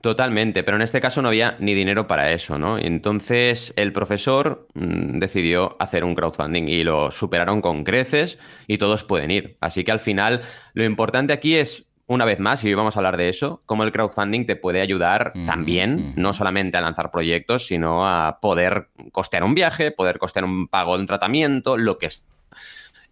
Totalmente, 0.00 0.62
pero 0.62 0.76
en 0.76 0.82
este 0.82 1.00
caso 1.00 1.22
no 1.22 1.28
había 1.28 1.56
ni 1.58 1.74
dinero 1.74 2.06
para 2.06 2.32
eso, 2.32 2.58
¿no? 2.58 2.78
Entonces 2.78 3.72
el 3.76 3.92
profesor 3.92 4.68
mm, 4.74 5.18
decidió 5.18 5.76
hacer 5.80 6.04
un 6.04 6.14
crowdfunding 6.14 6.68
y 6.68 6.84
lo 6.84 7.10
superaron 7.10 7.60
con 7.60 7.84
creces 7.84 8.38
y 8.66 8.78
todos 8.78 9.04
pueden 9.04 9.30
ir. 9.30 9.56
Así 9.60 9.84
que 9.84 9.92
al 9.92 10.00
final 10.00 10.42
lo 10.74 10.84
importante 10.84 11.32
aquí 11.32 11.56
es, 11.56 11.90
una 12.06 12.24
vez 12.24 12.38
más, 12.38 12.62
y 12.62 12.68
hoy 12.68 12.74
vamos 12.74 12.96
a 12.96 13.00
hablar 13.00 13.16
de 13.16 13.28
eso, 13.28 13.62
cómo 13.66 13.82
el 13.82 13.90
crowdfunding 13.90 14.46
te 14.46 14.54
puede 14.54 14.80
ayudar 14.80 15.32
también, 15.44 16.12
no 16.16 16.32
solamente 16.34 16.76
a 16.76 16.80
lanzar 16.80 17.10
proyectos, 17.10 17.66
sino 17.66 18.06
a 18.06 18.38
poder 18.40 18.90
costear 19.10 19.42
un 19.42 19.56
viaje, 19.56 19.90
poder 19.90 20.18
costear 20.18 20.44
un 20.44 20.68
pago 20.68 20.94
de 20.94 21.00
un 21.00 21.06
tratamiento, 21.06 21.76
lo 21.76 21.98
que 21.98 22.06
es 22.06 22.22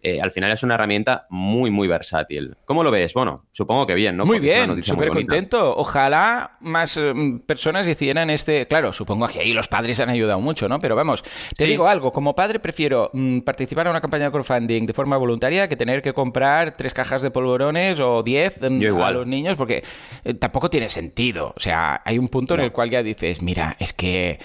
eh, 0.07 0.21
al 0.21 0.29
final 0.29 0.51
es 0.51 0.61
una 0.61 0.75
herramienta 0.75 1.25
muy, 1.31 1.71
muy 1.71 1.87
versátil. 1.87 2.55
¿Cómo 2.65 2.83
lo 2.83 2.91
ves? 2.91 3.15
Bueno, 3.15 3.47
supongo 3.51 3.87
que 3.87 3.95
bien, 3.95 4.15
¿no? 4.15 4.23
Muy 4.23 4.37
bien, 4.37 4.83
súper 4.83 5.09
contento. 5.09 5.75
Ojalá 5.75 6.57
más 6.59 6.95
eh, 6.97 7.11
personas 7.43 7.87
hicieran 7.87 8.29
este... 8.29 8.67
Claro, 8.67 8.93
supongo 8.93 9.27
que 9.27 9.39
ahí 9.39 9.51
los 9.51 9.67
padres 9.67 9.99
han 9.99 10.09
ayudado 10.09 10.39
mucho, 10.39 10.69
¿no? 10.69 10.79
Pero 10.79 10.95
vamos, 10.95 11.23
te 11.57 11.65
digo 11.65 11.87
algo, 11.87 12.11
como 12.11 12.35
padre 12.35 12.59
prefiero 12.59 13.09
mm, 13.13 13.39
participar 13.39 13.87
en 13.87 13.91
una 13.93 14.01
campaña 14.01 14.25
de 14.25 14.31
crowdfunding 14.31 14.85
de 14.85 14.93
forma 14.93 15.17
voluntaria 15.17 15.67
que 15.67 15.75
tener 15.75 16.03
que 16.03 16.13
comprar 16.13 16.77
tres 16.77 16.93
cajas 16.93 17.23
de 17.23 17.31
polvorones 17.31 17.99
o 17.99 18.21
diez 18.21 18.61
mm, 18.61 19.01
a 19.01 19.09
los 19.09 19.25
niños, 19.25 19.57
porque 19.57 19.83
eh, 20.23 20.35
tampoco 20.35 20.69
tiene 20.69 20.87
sentido. 20.87 21.51
O 21.57 21.59
sea, 21.59 22.03
hay 22.05 22.19
un 22.19 22.29
punto 22.29 22.53
en 22.53 22.59
el 22.59 22.71
cual 22.71 22.91
ya 22.91 23.01
dices, 23.01 23.41
mira, 23.41 23.75
es 23.79 23.91
que, 23.91 24.37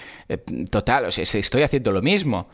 total, 0.71 1.05
o 1.05 1.11
sea, 1.11 1.23
estoy 1.23 1.61
haciendo 1.61 1.91
lo 1.91 2.01
mismo 2.01 2.49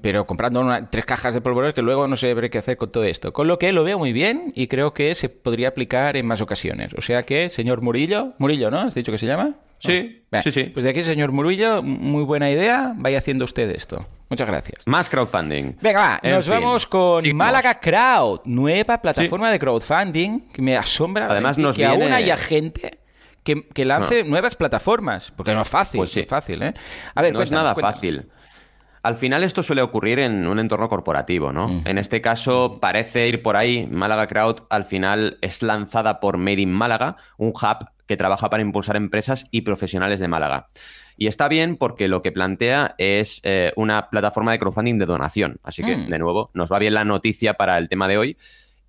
pero 0.00 0.26
comprando 0.26 0.64
tres 0.90 1.04
cajas 1.04 1.34
de 1.34 1.40
polvorones 1.40 1.74
que 1.74 1.82
luego 1.82 2.06
no 2.06 2.16
sé 2.16 2.34
qué 2.50 2.58
hacer 2.58 2.76
con 2.76 2.90
todo 2.90 3.04
esto. 3.04 3.32
Con 3.32 3.46
lo 3.46 3.58
que 3.58 3.72
lo 3.72 3.84
veo 3.84 3.98
muy 3.98 4.12
bien 4.12 4.52
y 4.54 4.66
creo 4.66 4.94
que 4.94 5.14
se 5.14 5.28
podría 5.28 5.68
aplicar 5.68 6.16
en 6.16 6.26
más 6.26 6.40
ocasiones. 6.40 6.94
O 6.94 7.00
sea 7.00 7.22
que, 7.22 7.50
señor 7.50 7.82
Murillo, 7.82 8.34
Murillo, 8.38 8.70
¿no? 8.70 8.80
¿Has 8.80 8.94
dicho 8.94 9.12
que 9.12 9.18
se 9.18 9.26
llama? 9.26 9.54
Sí, 9.78 10.24
sí, 10.44 10.52
sí. 10.52 10.64
Pues 10.64 10.84
de 10.84 10.90
aquí, 10.90 11.02
señor 11.02 11.32
Murillo, 11.32 11.82
muy 11.82 12.22
buena 12.22 12.50
idea. 12.50 12.94
Vaya 12.96 13.18
haciendo 13.18 13.44
usted 13.44 13.68
esto. 13.70 14.04
Muchas 14.28 14.48
gracias. 14.48 14.86
Más 14.86 15.10
crowdfunding. 15.10 15.76
Venga, 15.80 16.20
va, 16.22 16.30
nos 16.30 16.48
vamos 16.48 16.86
con 16.86 17.36
Málaga 17.36 17.80
Crowd, 17.80 18.40
nueva 18.44 19.02
plataforma 19.02 19.50
de 19.50 19.58
crowdfunding 19.58 20.48
que 20.52 20.62
me 20.62 20.76
asombra 20.76 21.26
Además, 21.28 21.58
nos 21.58 21.76
que 21.76 21.84
aún 21.84 22.12
haya 22.12 22.36
gente 22.36 23.02
que, 23.42 23.84
lance 23.84 24.24
nuevas 24.24 24.56
plataformas, 24.56 25.32
porque 25.32 25.52
no 25.54 25.62
es 25.62 25.68
fácil, 25.68 25.98
pues 25.98 26.16
es 26.16 26.28
fácil, 26.28 26.62
¿eh? 26.62 26.74
A 27.14 27.22
ver, 27.22 27.32
no 27.32 27.42
es 27.42 27.50
nada 27.50 27.74
fácil. 27.74 28.28
Al 29.02 29.16
final 29.16 29.42
esto 29.42 29.62
suele 29.62 29.82
ocurrir 29.82 30.20
en 30.20 30.46
un 30.46 30.60
entorno 30.60 30.88
corporativo, 30.88 31.52
¿no? 31.52 31.82
En 31.84 31.98
este 31.98 32.20
caso 32.20 32.78
parece 32.80 33.26
ir 33.26 33.42
por 33.42 33.56
ahí. 33.56 33.88
Málaga 33.90 34.28
Crowd 34.28 34.62
al 34.70 34.84
final 34.84 35.38
es 35.40 35.62
lanzada 35.62 36.20
por 36.20 36.36
Made 36.36 36.60
in 36.60 36.72
Málaga, 36.72 37.16
un 37.36 37.48
hub 37.48 37.88
que 38.06 38.16
trabaja 38.16 38.48
para 38.48 38.62
impulsar 38.62 38.94
empresas 38.96 39.46
y 39.50 39.62
profesionales 39.62 40.20
de 40.20 40.28
Málaga. 40.28 40.68
Y 41.16 41.26
está 41.26 41.48
bien 41.48 41.76
porque 41.76 42.06
lo 42.06 42.22
que 42.22 42.30
plantea 42.30 42.94
es 42.98 43.40
eh, 43.42 43.72
una 43.76 44.08
plataforma 44.08 44.52
de 44.52 44.58
crowdfunding 44.58 44.98
de 44.98 45.06
donación. 45.06 45.58
Así 45.64 45.82
que, 45.82 45.96
mm. 45.96 46.08
de 46.08 46.18
nuevo, 46.18 46.50
nos 46.54 46.70
va 46.70 46.78
bien 46.78 46.94
la 46.94 47.04
noticia 47.04 47.54
para 47.54 47.78
el 47.78 47.88
tema 47.88 48.06
de 48.06 48.18
hoy. 48.18 48.36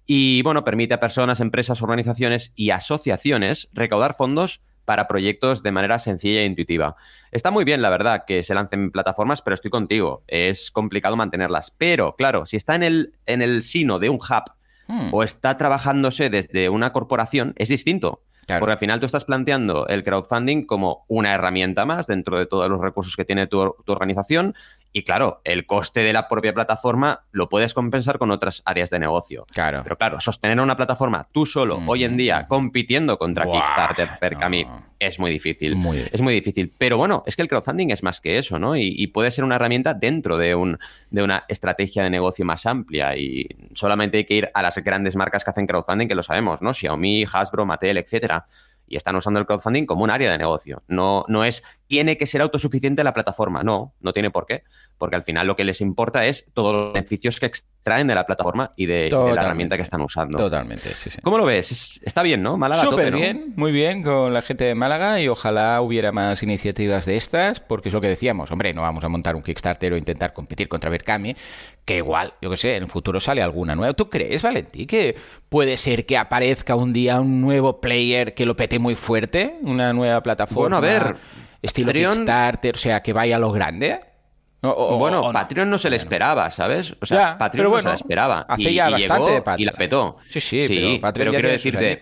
Y 0.05 0.41
bueno, 0.43 0.63
permite 0.63 0.93
a 0.93 0.99
personas, 0.99 1.39
empresas, 1.39 1.81
organizaciones 1.81 2.51
y 2.55 2.71
asociaciones 2.71 3.69
recaudar 3.73 4.13
fondos 4.13 4.61
para 4.85 5.07
proyectos 5.07 5.63
de 5.63 5.71
manera 5.71 5.99
sencilla 5.99 6.41
e 6.41 6.45
intuitiva. 6.45 6.95
Está 7.31 7.51
muy 7.51 7.63
bien, 7.63 7.81
la 7.81 7.89
verdad, 7.89 8.25
que 8.25 8.43
se 8.43 8.53
lancen 8.53 8.91
plataformas, 8.91 9.41
pero 9.41 9.55
estoy 9.55 9.71
contigo. 9.71 10.23
Es 10.27 10.71
complicado 10.71 11.15
mantenerlas. 11.15 11.71
Pero, 11.77 12.15
claro, 12.15 12.45
si 12.45 12.57
está 12.57 12.75
en 12.75 12.83
el, 12.83 13.13
en 13.25 13.41
el 13.41 13.63
sino 13.63 13.99
de 13.99 14.09
un 14.09 14.17
hub 14.17 14.43
hmm. 14.87 15.13
o 15.13 15.23
está 15.23 15.57
trabajándose 15.57 16.29
desde 16.29 16.69
una 16.69 16.91
corporación, 16.93 17.53
es 17.57 17.69
distinto. 17.69 18.21
Porque 18.45 18.73
al 18.73 18.77
final 18.77 18.99
tú 18.99 19.05
estás 19.05 19.23
planteando 19.25 19.87
el 19.87 20.03
crowdfunding 20.03 20.65
como 20.65 21.05
una 21.07 21.31
herramienta 21.31 21.85
más 21.85 22.07
dentro 22.07 22.37
de 22.37 22.45
todos 22.45 22.69
los 22.69 22.81
recursos 22.81 23.15
que 23.15 23.23
tiene 23.23 23.47
tu, 23.47 23.75
tu 23.85 23.91
organización 23.91 24.53
y 24.93 25.03
claro, 25.03 25.41
el 25.43 25.65
coste 25.65 26.01
de 26.01 26.13
la 26.13 26.27
propia 26.27 26.53
plataforma 26.53 27.25
lo 27.31 27.49
puedes 27.49 27.73
compensar 27.73 28.19
con 28.19 28.29
otras 28.29 28.61
áreas 28.63 28.91
de 28.91 28.99
negocio. 28.99 29.45
Claro. 29.51 29.81
Pero 29.83 29.97
claro, 29.97 30.19
sostener 30.21 30.59
una 30.59 30.75
plataforma 30.75 31.27
tú 31.31 31.47
solo, 31.47 31.81
hoy 31.87 32.03
en 32.03 32.15
día, 32.15 32.47
compitiendo 32.47 33.17
contra 33.17 33.45
Kickstarter, 33.45 34.07
Percami, 34.19 34.67
es 34.99 35.19
muy 35.19 35.31
difícil. 35.31 35.75
Es 36.11 36.21
muy 36.21 36.35
difícil. 36.35 36.71
Pero 36.77 36.97
bueno, 36.97 37.23
es 37.25 37.35
que 37.35 37.41
el 37.41 37.47
crowdfunding 37.47 37.89
es 37.89 38.03
más 38.03 38.21
que 38.21 38.37
eso, 38.37 38.59
¿no? 38.59 38.77
Y, 38.77 39.07
puede 39.07 39.31
ser 39.31 39.43
una 39.43 39.55
herramienta 39.55 39.93
dentro 39.93 40.37
de, 40.37 40.55
un, 40.55 40.79
de 41.09 41.23
una 41.23 41.43
estrategia 41.47 42.03
de 42.03 42.09
negocio 42.11 42.45
más 42.45 42.65
amplia. 42.67 43.17
Y 43.17 43.47
solamente 43.73 44.17
hay 44.17 44.25
que 44.25 44.35
ir 44.35 44.51
a 44.53 44.61
las 44.61 44.77
grandes 44.77 45.15
marcas 45.15 45.43
que 45.43 45.49
hacen 45.49 45.65
crowdfunding, 45.65 46.07
que 46.07 46.15
lo 46.15 46.23
sabemos, 46.23 46.61
¿no? 46.61 46.73
Xiaomi, 46.73 47.25
Hasbro, 47.31 47.65
Mattel, 47.65 47.97
etcétera 47.97 48.45
y 48.87 48.95
están 48.95 49.15
usando 49.15 49.39
el 49.39 49.45
crowdfunding 49.45 49.85
como 49.85 50.03
un 50.03 50.11
área 50.11 50.31
de 50.31 50.37
negocio. 50.37 50.83
No, 50.87 51.25
no 51.27 51.43
es 51.43 51.63
tiene 51.93 52.17
que 52.17 52.25
ser 52.25 52.41
autosuficiente 52.41 53.03
la 53.03 53.13
plataforma. 53.13 53.61
No, 53.61 53.93
no 53.99 54.13
tiene 54.13 54.31
por 54.31 54.47
qué. 54.47 54.63
Porque 54.97 55.15
al 55.15 55.21
final 55.21 55.45
lo 55.45 55.55
que 55.55 55.63
les 55.63 55.79
importa 55.79 56.25
es 56.25 56.47
todos 56.51 56.73
los 56.73 56.93
beneficios 56.93 57.39
que 57.39 57.45
extraen 57.45 58.07
de 58.07 58.15
la 58.15 58.25
plataforma 58.25 58.71
y 58.75 58.87
de, 58.87 59.11
la 59.11 59.43
herramienta 59.43 59.77
que 59.77 59.83
están 59.83 60.01
usando. 60.01 60.39
Totalmente, 60.39 60.89
sí, 60.95 61.11
sí. 61.11 61.21
¿Cómo 61.21 61.37
lo 61.37 61.45
ves? 61.45 61.99
Está 62.03 62.23
bien, 62.23 62.41
¿no? 62.41 62.57
Málaga. 62.57 62.81
Súper 62.81 63.13
bien, 63.13 63.53
muy 63.57 63.71
bien 63.71 64.01
con 64.01 64.33
la 64.33 64.41
gente 64.41 64.63
de 64.63 64.73
Málaga 64.73 65.21
y 65.21 65.27
ojalá 65.27 65.81
hubiera 65.81 66.11
más 66.11 66.41
iniciativas 66.41 67.05
de 67.05 67.15
estas, 67.15 67.59
porque 67.59 67.89
es 67.89 67.93
lo 67.93 68.01
que 68.01 68.07
decíamos, 68.07 68.51
hombre, 68.51 68.73
no 68.73 68.81
vamos 68.81 69.03
a 69.03 69.09
montar 69.09 69.35
un 69.35 69.43
Kickstarter 69.43 69.93
o 69.93 69.97
intentar 69.97 70.33
competir 70.33 70.67
contra 70.67 70.89
Berkami, 70.89 71.35
que 71.85 71.97
igual, 71.97 72.33
yo 72.41 72.49
qué 72.49 72.57
sé, 72.57 72.75
en 72.75 72.83
el 72.83 72.89
futuro 72.89 73.19
sale 73.19 73.43
alguna 73.43 73.75
nueva. 73.75 73.93
¿Tú 73.93 74.09
crees, 74.09 74.41
Valentí, 74.41 74.87
que 74.87 75.15
puede 75.47 75.77
ser 75.77 76.07
que 76.07 76.17
aparezca 76.17 76.75
un 76.75 76.91
día 76.91 77.21
un 77.21 77.39
nuevo 77.39 77.79
player 77.79 78.33
que 78.33 78.47
lo 78.47 78.55
pete 78.55 78.79
muy 78.79 78.95
fuerte? 78.95 79.59
Una 79.61 79.93
nueva 79.93 80.23
plataforma. 80.23 80.79
Bueno, 80.79 81.03
a 81.03 81.03
ver. 81.11 81.17
Estilo 81.63 81.91
Kickstarter, 81.91 82.75
o 82.75 82.77
sea, 82.77 83.01
que 83.01 83.13
vaya 83.13 83.37
a 83.37 83.39
lo 83.39 83.51
grande 83.51 83.99
bueno, 84.71 85.31
Patreon 85.31 85.69
no 85.69 85.77
se 85.77 85.89
le 85.89 85.97
esperaba, 85.97 86.49
¿sabes? 86.49 86.95
O 87.01 87.05
sea, 87.05 87.37
Patreon 87.37 87.71
no 87.71 87.77
se 87.79 87.87
la 87.87 87.93
esperaba. 87.93 88.45
Hace 88.47 88.71
y, 88.71 88.75
ya 88.75 88.89
bastante 88.89 89.31
de 89.31 89.41
Patreon. 89.41 89.61
Y 89.61 89.65
la 89.65 89.73
petó. 89.73 90.17
Sí, 90.27 90.39
sí, 90.39 90.65
pero, 90.67 91.01
Patreon 91.01 91.33
quiero 91.33 91.49
decirte. 91.49 91.99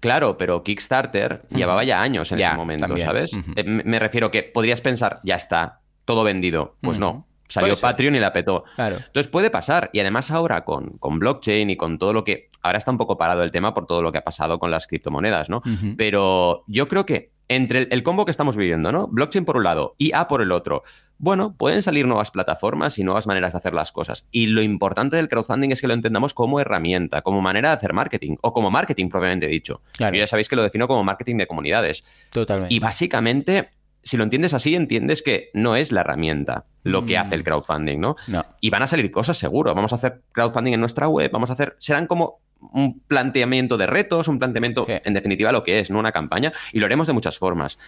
Claro, 0.00 0.38
pero 0.38 0.62
Kickstarter 0.62 1.42
llevaba 1.48 1.82
ya 1.82 2.00
años 2.00 2.30
en 2.30 2.40
ese 2.40 2.54
momento, 2.54 2.96
¿sabes? 2.98 3.32
Eh, 3.56 3.64
me 3.64 3.98
refiero 3.98 4.30
que 4.30 4.44
podrías 4.44 4.80
pensar, 4.80 5.20
ya 5.24 5.34
está, 5.34 5.80
todo 6.04 6.22
vendido. 6.22 6.76
Pues 6.80 6.98
no. 6.98 7.26
Salió 7.48 7.76
Patreon 7.76 8.14
y 8.14 8.20
la 8.20 8.32
petó. 8.32 8.64
Claro. 8.76 8.96
Entonces 8.96 9.28
puede 9.28 9.48
pasar. 9.50 9.88
Y 9.94 10.00
además 10.00 10.30
ahora 10.30 10.64
con, 10.64 10.98
con, 10.98 11.18
blockchain 11.18 11.70
y 11.70 11.78
con 11.78 11.98
todo 11.98 12.12
lo 12.12 12.22
que... 12.22 12.50
Ahora 12.60 12.76
está 12.76 12.90
un 12.90 12.98
poco 12.98 13.16
parado 13.16 13.42
el 13.42 13.50
tema 13.50 13.72
por 13.72 13.86
todo 13.86 14.02
lo 14.02 14.12
que 14.12 14.18
ha 14.18 14.24
pasado 14.24 14.58
con 14.58 14.70
las 14.70 14.86
criptomonedas, 14.86 15.48
¿no? 15.48 15.62
Pero 15.96 16.64
yo 16.66 16.86
creo 16.88 17.06
que 17.06 17.32
entre 17.48 17.88
el, 17.90 18.02
combo 18.02 18.24
que 18.24 18.30
estamos 18.30 18.56
viviendo, 18.56 18.92
¿no? 18.92 19.08
Blockchain 19.08 19.44
por 19.44 19.56
un 19.56 19.64
lado, 19.64 19.94
y 19.98 20.12
A 20.14 20.28
por 20.28 20.42
el 20.42 20.52
otro. 20.52 20.82
Bueno, 21.18 21.56
pueden 21.56 21.82
salir 21.82 22.06
nuevas 22.06 22.30
plataformas 22.30 22.98
y 22.98 23.04
nuevas 23.04 23.26
maneras 23.26 23.52
de 23.52 23.58
hacer 23.58 23.74
las 23.74 23.90
cosas. 23.90 24.26
Y 24.30 24.46
lo 24.46 24.62
importante 24.62 25.16
del 25.16 25.28
crowdfunding 25.28 25.70
es 25.70 25.80
que 25.80 25.88
lo 25.88 25.94
entendamos 25.94 26.34
como 26.34 26.60
herramienta, 26.60 27.22
como 27.22 27.40
manera 27.40 27.70
de 27.70 27.76
hacer 27.76 27.92
marketing, 27.92 28.36
o 28.42 28.52
como 28.52 28.70
marketing 28.70 29.08
propiamente 29.08 29.48
dicho. 29.48 29.82
Claro. 29.96 30.16
ya 30.16 30.26
sabéis 30.26 30.48
que 30.48 30.56
lo 30.56 30.62
defino 30.62 30.86
como 30.86 31.02
marketing 31.02 31.36
de 31.36 31.46
comunidades. 31.46 32.04
Totalmente. 32.30 32.72
Y 32.72 32.78
básicamente 32.78 33.70
si 34.02 34.16
lo 34.16 34.24
entiendes 34.24 34.54
así, 34.54 34.74
entiendes 34.74 35.22
que 35.22 35.50
no 35.54 35.76
es 35.76 35.92
la 35.92 36.00
herramienta 36.00 36.66
lo 36.82 37.04
que 37.04 37.18
hace 37.18 37.34
el 37.34 37.42
mm. 37.42 37.44
crowdfunding, 37.44 38.00
¿no? 38.00 38.16
¿no? 38.28 38.46
Y 38.60 38.70
van 38.70 38.82
a 38.82 38.86
salir 38.86 39.10
cosas 39.10 39.36
seguro. 39.36 39.74
Vamos 39.74 39.92
a 39.92 39.96
hacer 39.96 40.22
crowdfunding 40.32 40.72
en 40.72 40.80
nuestra 40.80 41.08
web, 41.08 41.30
vamos 41.30 41.50
a 41.50 41.52
hacer. 41.52 41.76
Serán 41.78 42.06
como 42.06 42.40
un 42.60 43.00
planteamiento 43.00 43.76
de 43.76 43.86
retos, 43.86 44.28
un 44.28 44.38
planteamiento, 44.38 44.86
en 44.88 45.14
definitiva, 45.14 45.52
lo 45.52 45.62
que 45.62 45.78
es, 45.78 45.90
¿no? 45.90 45.98
Una 45.98 46.12
campaña, 46.12 46.52
y 46.72 46.80
lo 46.80 46.86
haremos 46.86 47.06
de 47.06 47.12
muchas 47.12 47.38
formas. 47.38 47.78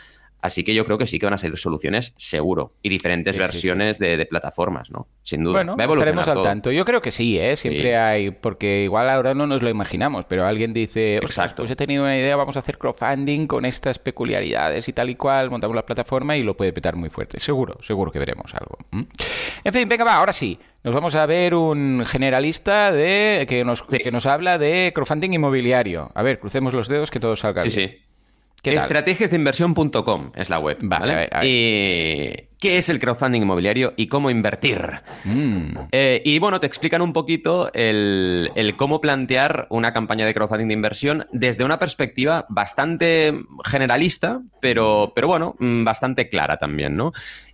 Así 0.42 0.64
que 0.64 0.74
yo 0.74 0.84
creo 0.84 0.98
que 0.98 1.06
sí 1.06 1.18
que 1.18 1.26
van 1.26 1.34
a 1.34 1.38
ser 1.38 1.56
soluciones 1.58 2.14
seguro 2.16 2.72
y 2.82 2.88
diferentes 2.88 3.36
versiones 3.36 3.98
de, 3.98 4.26
plataformas, 4.26 4.90
¿no? 4.90 5.08
Sin 5.22 5.44
duda. 5.44 5.64
Bueno, 5.64 5.92
estaremos 5.92 6.28
al 6.28 6.42
tanto. 6.42 6.70
Yo 6.70 6.84
creo 6.84 7.02
que 7.02 7.10
sí, 7.10 7.38
¿eh? 7.38 7.56
Siempre 7.56 7.96
hay, 7.96 8.30
porque 8.30 8.84
igual 8.84 9.10
ahora 9.10 9.34
no 9.34 9.46
nos 9.46 9.62
lo 9.62 9.68
imaginamos, 9.68 10.26
pero 10.26 10.46
alguien 10.46 10.72
dice, 10.72 11.16
Exacto. 11.16 11.62
pues 11.62 11.70
he 11.70 11.76
tenido 11.76 12.04
una 12.04 12.16
idea, 12.16 12.36
vamos 12.36 12.56
a 12.56 12.60
hacer 12.60 12.78
crowdfunding 12.78 13.46
con 13.46 13.64
estas 13.64 13.98
peculiaridades 13.98 14.88
y 14.88 14.92
tal 14.92 15.10
y 15.10 15.14
cual, 15.14 15.50
montamos 15.50 15.74
la 15.74 15.84
plataforma 15.84 16.36
y 16.36 16.42
lo 16.42 16.56
puede 16.56 16.72
petar 16.72 16.96
muy 16.96 17.10
fuerte. 17.10 17.40
Seguro, 17.40 17.76
seguro 17.80 18.10
que 18.10 18.18
veremos 18.18 18.54
algo. 18.54 18.78
En 19.64 19.72
fin, 19.72 19.88
venga, 19.88 20.04
va, 20.04 20.16
ahora 20.16 20.32
sí. 20.32 20.58
Nos 20.82 20.94
vamos 20.94 21.14
a 21.14 21.26
ver 21.26 21.54
un 21.54 22.04
generalista 22.06 22.90
de 22.90 23.44
que 23.46 23.64
nos, 23.64 23.82
que 23.82 24.10
nos 24.10 24.24
habla 24.24 24.56
de 24.56 24.92
crowdfunding 24.94 25.34
inmobiliario. 25.34 26.10
A 26.14 26.22
ver, 26.22 26.38
crucemos 26.38 26.72
los 26.72 26.88
dedos 26.88 27.10
que 27.10 27.20
todo 27.20 27.36
salga 27.36 27.62
bien. 27.62 27.74
Sí, 27.74 27.86
sí. 27.88 28.09
Estrategiasdeinversión.com 28.62 30.32
es 30.34 30.50
la 30.50 30.58
web. 30.58 30.78
Vale, 30.82 31.28
¿Y 31.42 32.48
qué 32.58 32.78
es 32.78 32.88
el 32.88 32.98
crowdfunding 32.98 33.42
inmobiliario 33.42 33.94
y 33.96 34.08
cómo 34.08 34.30
invertir? 34.30 35.00
Mm. 35.24 35.72
Eh, 35.92 36.22
y 36.24 36.38
bueno, 36.38 36.60
te 36.60 36.66
explican 36.66 37.00
un 37.00 37.12
poquito 37.12 37.72
el, 37.72 38.50
cómo 38.76 39.00
plantear 39.00 39.66
una 39.70 39.92
campaña 39.92 40.26
de 40.26 40.34
crowdfunding 40.34 40.68
de 40.68 40.74
inversión 40.74 41.26
desde 41.32 41.64
una 41.64 41.78
perspectiva 41.78 42.46
bastante 42.48 43.34
generalista, 43.64 44.42
pero, 44.60 45.12
pero 45.14 45.28
bueno, 45.28 45.56
mm, 45.58 45.84
bastante 45.84 46.28
clara 46.28 46.58
también, 46.58 46.96
¿no? 46.96 47.12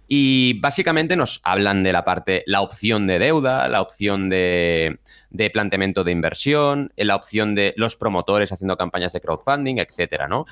Y 0.08 0.60
básicamente 0.60 1.16
nos 1.16 1.40
hablan 1.42 1.82
de 1.82 1.92
la 1.92 2.04
parte, 2.04 2.44
la 2.46 2.60
opción 2.60 3.08
de 3.08 3.18
deuda, 3.18 3.68
la 3.68 3.80
opción 3.80 4.28
de, 4.28 5.00
de, 5.30 5.50
planteamiento 5.50 6.04
de 6.04 6.12
inversión, 6.12 6.92
la 6.96 7.16
opción 7.16 7.56
de 7.56 7.74
los 7.76 7.96
promotores 7.96 8.52
haciendo 8.52 8.76
campañas 8.76 9.12
de 9.12 9.20
crowdfunding, 9.20 9.78
etcétera, 9.78 10.28
¿no? 10.28 10.46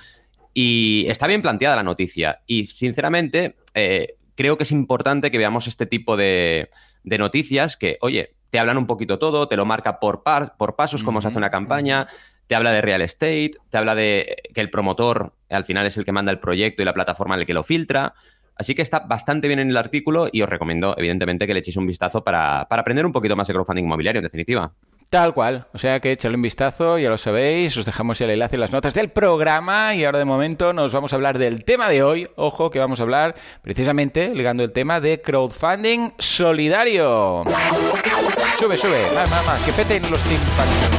Y 0.55 1.07
está 1.09 1.27
bien 1.27 1.43
planteada 1.43 1.77
la 1.77 1.83
noticia. 1.83 2.41
Y 2.47 2.67
sinceramente, 2.67 3.57
eh, 3.75 4.17
creo 4.37 4.57
que 4.57 4.63
es 4.63 4.73
importante 4.73 5.31
que 5.31 5.39
veamos 5.39 5.67
este 5.67 5.85
tipo 5.85 6.17
de, 6.17 6.71
noticias 7.03 7.77
que, 7.77 7.99
oye, 8.01 8.37
te 8.51 8.61
hablan 8.61 8.79
un 8.79 8.87
poquito 8.87 9.19
todo, 9.19 9.49
te 9.49 9.57
lo 9.57 9.67
marca 9.67 9.99
por, 9.99 10.23
por 10.57 10.77
pasos 10.77 11.03
cómo 11.03 11.21
se 11.21 11.29
hace 11.29 11.39
una 11.39 11.51
campaña, 11.51 12.07
te 12.47 12.55
habla 12.55 12.73
de 12.73 12.83
real 12.83 13.03
estate, 13.03 13.53
te 13.69 13.79
habla 13.79 13.97
de 13.97 14.37
que 14.55 14.61
el 14.61 14.71
promotor 14.71 15.35
al 15.51 15.65
final 15.65 15.87
es 15.87 15.97
el 15.97 16.05
que 16.05 16.13
manda 16.13 16.31
el 16.31 16.39
proyecto 16.39 16.83
y 16.83 16.85
la 16.85 16.95
plataforma 16.95 17.35
el 17.35 17.47
que 17.47 17.55
lo 17.55 17.65
filtra. 17.65 18.15
Así 18.57 18.77
que 18.77 18.83
está 18.83 19.01
bastante 19.01 19.49
bien 19.49 19.59
en 19.59 19.71
el 19.71 19.77
artículo 19.77 20.29
y 20.31 20.43
os 20.43 20.49
recomiendo, 20.49 20.95
evidentemente, 20.97 21.49
que 21.49 21.55
le 21.55 21.59
echéis 21.59 21.77
un 21.77 21.89
vistazo 21.89 22.23
para, 22.23 22.69
para 22.69 22.83
aprender 22.83 23.05
un 23.05 23.13
poquito 23.13 23.35
más 23.35 23.49
de 23.49 23.55
crowdfunding 23.55 23.85
inmobiliario, 23.85 24.21
en 24.21 24.25
definitiva. 24.25 24.73
Tal 25.15 25.33
cual. 25.33 25.69
O 25.73 25.79
sea 25.79 26.01
que 26.01 26.11
échale 26.11 26.35
un 26.35 26.43
vistazo, 26.43 26.99
ya 26.99 27.09
lo 27.09 27.19
sabéis. 27.19 27.77
Os 27.77 27.87
dejamos 27.87 28.21
el 28.21 28.31
enlace 28.31 28.57
en 28.57 28.61
las 28.61 28.73
notas 28.73 28.95
del 28.95 29.11
programa. 29.11 29.95
Y 29.95 30.05
ahora 30.05 30.19
de 30.19 30.25
momento 30.25 30.73
nos 30.73 30.93
vamos 30.93 31.13
a 31.13 31.17
hablar 31.17 31.39
del 31.39 31.65
tema 31.65 31.89
de 31.89 32.03
hoy. 32.03 32.29
Ojo 32.35 32.69
que 32.69 32.81
vamos 32.81 32.99
a 32.99 33.05
hablar 33.05 33.37
precisamente 33.63 34.35
ligando 34.35 34.65
el 34.65 34.73
tema 34.73 35.01
de 35.01 35.23
crowdfunding 35.23 36.11
solidario. 36.19 37.45
Sube, 38.59 38.77
sube. 38.77 39.07
Más, 39.15 39.31
más, 39.31 39.47
más. 39.47 39.63
Que 39.63 39.71
peten 39.71 40.03
los 40.11 40.21
timpanitos. 40.23 40.91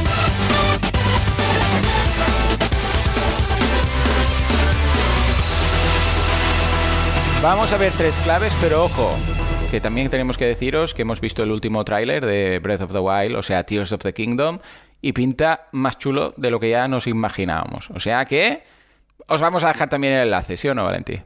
Vamos 7.42 7.70
a 7.70 7.76
ver 7.76 7.92
tres 7.92 8.16
claves, 8.24 8.56
pero 8.62 8.84
ojo, 8.84 9.14
que 9.76 9.80
también 9.82 10.08
tenemos 10.08 10.38
que 10.38 10.46
deciros 10.46 10.94
que 10.94 11.02
hemos 11.02 11.20
visto 11.20 11.42
el 11.42 11.50
último 11.50 11.84
tráiler 11.84 12.24
de 12.24 12.60
Breath 12.60 12.80
of 12.80 12.92
the 12.92 12.98
Wild, 12.98 13.36
o 13.36 13.42
sea, 13.42 13.64
Tears 13.64 13.92
of 13.92 14.00
the 14.00 14.14
Kingdom, 14.14 14.58
y 15.02 15.12
pinta 15.12 15.68
más 15.72 15.98
chulo 15.98 16.32
de 16.38 16.50
lo 16.50 16.58
que 16.58 16.70
ya 16.70 16.88
nos 16.88 17.06
imaginábamos. 17.06 17.90
O 17.90 18.00
sea 18.00 18.24
que 18.24 18.62
os 19.26 19.42
vamos 19.42 19.64
a 19.64 19.68
dejar 19.68 19.90
también 19.90 20.14
el 20.14 20.22
enlace, 20.22 20.56
¿sí 20.56 20.66
o 20.66 20.74
no, 20.74 20.84
Valentí? 20.84 21.20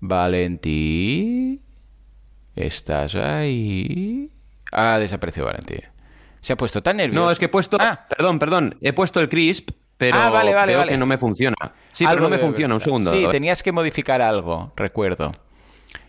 Valentí, 0.00 1.62
¿estás 2.54 3.14
ahí? 3.14 4.30
Ah, 4.70 4.98
desapareció 4.98 5.46
Valentí. 5.46 5.78
Se 6.42 6.52
ha 6.52 6.56
puesto 6.58 6.82
tan 6.82 6.98
nervioso. 6.98 7.24
No, 7.24 7.30
es 7.30 7.38
que 7.38 7.46
he 7.46 7.48
puesto. 7.48 7.78
Ah. 7.80 8.04
Perdón, 8.06 8.38
perdón. 8.38 8.76
He 8.82 8.92
puesto 8.92 9.18
el 9.18 9.30
crisp, 9.30 9.70
pero 9.96 10.18
ah, 10.18 10.28
vale, 10.28 10.52
vale, 10.52 10.76
vale. 10.76 10.92
que 10.92 10.98
no 10.98 11.06
me 11.06 11.16
funciona. 11.16 11.56
Sí, 11.94 12.04
pero 12.06 12.20
no 12.20 12.28
me 12.28 12.36
funciona. 12.36 12.74
Un 12.74 12.82
segundo. 12.82 13.12
Sí, 13.12 13.26
tenías 13.30 13.62
que 13.62 13.72
modificar 13.72 14.20
algo, 14.20 14.74
recuerdo 14.76 15.45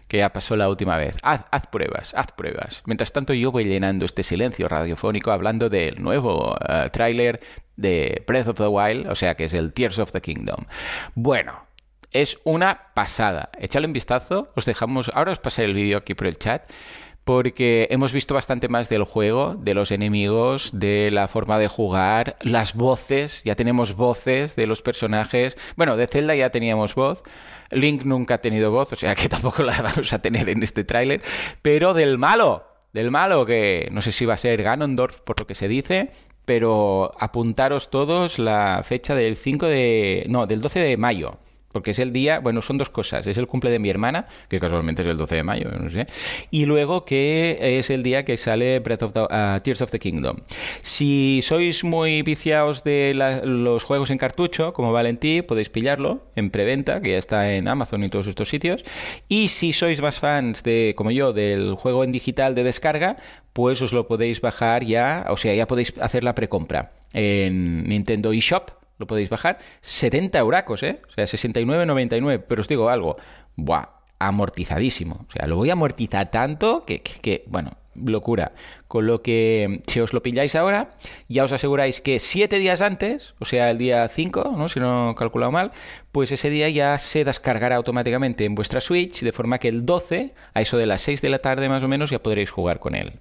que 0.07 0.17
ya 0.17 0.31
pasó 0.31 0.55
la 0.55 0.69
última 0.69 0.97
vez. 0.97 1.17
Haz, 1.21 1.43
pruebas, 1.71 2.13
haz 2.13 2.31
pruebas. 2.31 2.83
Mientras 2.85 3.11
tanto 3.11 3.33
yo 3.33 3.51
voy 3.51 3.65
llenando 3.65 4.05
este 4.05 4.23
silencio 4.23 4.67
radiofónico 4.67 5.31
hablando 5.31 5.69
del 5.69 6.01
nuevo 6.01 6.53
uh, 6.53 6.89
tráiler 6.91 7.39
de 7.75 8.23
Breath 8.25 8.47
of 8.47 8.57
the 8.57 8.67
Wild, 8.67 9.09
o 9.09 9.15
sea 9.15 9.35
que 9.35 9.45
es 9.45 9.53
el 9.53 9.73
Tears 9.73 9.99
of 9.99 10.11
the 10.11 10.21
Kingdom. 10.21 10.65
Bueno, 11.15 11.67
es 12.11 12.39
una 12.43 12.93
pasada. 12.93 13.49
Echadle 13.59 13.87
un 13.87 13.93
vistazo, 13.93 14.51
os 14.55 14.65
dejamos, 14.65 15.11
ahora 15.13 15.31
os 15.31 15.39
pasaré 15.39 15.67
el 15.67 15.73
vídeo 15.73 15.97
aquí 15.97 16.13
por 16.13 16.27
el 16.27 16.37
chat 16.37 16.63
porque 17.27 17.89
hemos 17.91 18.13
visto 18.13 18.33
bastante 18.33 18.69
más 18.69 18.87
del 18.87 19.03
juego, 19.03 19.55
de 19.59 19.73
los 19.73 19.91
enemigos, 19.91 20.69
de 20.71 21.11
la 21.11 21.27
forma 21.27 21.59
de 21.59 21.67
jugar, 21.67 22.37
las 22.41 22.73
voces, 22.73 23.41
ya 23.43 23.53
tenemos 23.53 23.97
voces 23.97 24.55
de 24.55 24.65
los 24.65 24.81
personajes. 24.81 25.57
Bueno, 25.75 25.97
de 25.97 26.07
Zelda 26.07 26.35
ya 26.35 26.51
teníamos 26.51 26.95
voz, 26.95 27.23
Link 27.69 28.05
nunca 28.05 28.35
ha 28.35 28.37
tenido 28.37 28.71
voz, 28.71 28.93
o 28.93 28.95
sea 28.95 29.13
que 29.13 29.27
tampoco 29.29 29.61
la 29.61 29.81
vamos 29.81 30.13
a 30.13 30.19
tener 30.19 30.47
en 30.47 30.63
este 30.63 30.85
tráiler, 30.85 31.21
pero 31.61 31.93
del 31.93 32.17
malo, 32.17 32.63
del 32.93 33.11
malo, 33.11 33.45
que 33.45 33.89
no 33.91 34.01
sé 34.01 34.13
si 34.13 34.23
va 34.25 34.35
a 34.35 34.37
ser 34.37 34.63
Ganondorf 34.63 35.19
por 35.19 35.37
lo 35.37 35.45
que 35.45 35.53
se 35.53 35.67
dice, 35.67 36.11
pero 36.45 37.11
apuntaros 37.19 37.89
todos 37.89 38.39
la 38.39 38.83
fecha 38.85 39.15
del 39.15 39.35
5 39.35 39.65
de... 39.65 40.25
no, 40.29 40.47
del 40.47 40.61
12 40.61 40.79
de 40.79 40.95
mayo 40.95 41.39
porque 41.77 41.91
es 41.91 41.99
el 41.99 42.11
día, 42.11 42.39
bueno, 42.39 42.63
son 42.63 42.79
dos 42.79 42.89
cosas, 42.89 43.27
es 43.27 43.37
el 43.37 43.45
cumple 43.45 43.69
de 43.69 43.77
mi 43.77 43.87
hermana, 43.87 44.25
que 44.49 44.59
casualmente 44.59 45.03
es 45.03 45.07
el 45.07 45.15
12 45.15 45.35
de 45.35 45.43
mayo, 45.43 45.69
no 45.79 45.91
sé, 45.91 46.07
y 46.49 46.65
luego 46.65 47.05
que 47.05 47.77
es 47.77 47.91
el 47.91 48.01
día 48.01 48.25
que 48.25 48.35
sale 48.35 48.79
Breath 48.79 49.03
of 49.03 49.13
the, 49.13 49.19
uh, 49.19 49.59
Tears 49.61 49.83
of 49.83 49.91
the 49.91 49.99
Kingdom. 49.99 50.37
Si 50.81 51.41
sois 51.43 51.83
muy 51.83 52.23
viciados 52.23 52.83
de 52.83 53.13
los 53.43 53.83
juegos 53.83 54.09
en 54.09 54.17
cartucho, 54.17 54.73
como 54.73 54.91
Valentí, 54.91 55.43
podéis 55.43 55.69
pillarlo 55.69 56.23
en 56.35 56.49
preventa, 56.49 56.99
que 56.99 57.11
ya 57.11 57.19
está 57.19 57.53
en 57.53 57.67
Amazon 57.67 58.03
y 58.03 58.09
todos 58.09 58.25
estos 58.25 58.49
sitios, 58.49 58.83
y 59.29 59.49
si 59.49 59.71
sois 59.71 60.01
más 60.01 60.17
fans 60.17 60.63
de, 60.63 60.95
como 60.97 61.11
yo, 61.11 61.31
del 61.31 61.75
juego 61.75 62.03
en 62.03 62.11
digital 62.11 62.55
de 62.55 62.63
descarga, 62.63 63.17
pues 63.53 63.83
os 63.83 63.93
lo 63.93 64.07
podéis 64.07 64.41
bajar 64.41 64.83
ya, 64.83 65.27
o 65.29 65.37
sea, 65.37 65.53
ya 65.53 65.67
podéis 65.67 65.93
hacer 66.01 66.23
la 66.23 66.33
precompra 66.33 66.93
en 67.13 67.83
Nintendo 67.83 68.33
eShop 68.33 68.71
lo 68.97 69.07
podéis 69.07 69.29
bajar. 69.29 69.59
70 69.81 70.39
euracos, 70.39 70.83
¿eh? 70.83 71.01
O 71.07 71.11
sea, 71.11 71.25
69,99. 71.25 72.43
Pero 72.47 72.61
os 72.61 72.67
digo 72.67 72.89
algo, 72.89 73.17
buah, 73.55 73.89
amortizadísimo. 74.19 75.25
O 75.27 75.31
sea, 75.31 75.47
lo 75.47 75.55
voy 75.55 75.69
a 75.69 75.73
amortizar 75.73 76.31
tanto 76.31 76.85
que, 76.85 76.99
que, 76.99 77.43
bueno, 77.47 77.71
locura. 78.05 78.53
Con 78.87 79.07
lo 79.07 79.21
que, 79.21 79.81
si 79.87 79.99
os 79.99 80.13
lo 80.13 80.23
pilláis 80.23 80.55
ahora, 80.55 80.95
ya 81.27 81.43
os 81.43 81.51
aseguráis 81.51 82.01
que 82.01 82.19
7 82.19 82.57
días 82.59 82.81
antes, 82.81 83.33
o 83.39 83.45
sea, 83.45 83.69
el 83.69 83.77
día 83.77 84.07
5, 84.07 84.53
¿no? 84.55 84.69
si 84.69 84.79
no 84.79 85.11
he 85.11 85.15
calculado 85.15 85.51
mal, 85.51 85.71
pues 86.11 86.31
ese 86.31 86.49
día 86.49 86.69
ya 86.69 86.97
se 86.97 87.25
descargará 87.25 87.75
automáticamente 87.75 88.45
en 88.45 88.55
vuestra 88.55 88.81
Switch, 88.81 89.21
de 89.21 89.31
forma 89.31 89.59
que 89.59 89.67
el 89.67 89.85
12, 89.85 90.33
a 90.53 90.61
eso 90.61 90.77
de 90.77 90.85
las 90.85 91.01
6 91.01 91.21
de 91.21 91.29
la 91.29 91.39
tarde 91.39 91.69
más 91.69 91.83
o 91.83 91.87
menos, 91.87 92.09
ya 92.09 92.19
podréis 92.19 92.51
jugar 92.51 92.79
con 92.79 92.95
él. 92.95 93.13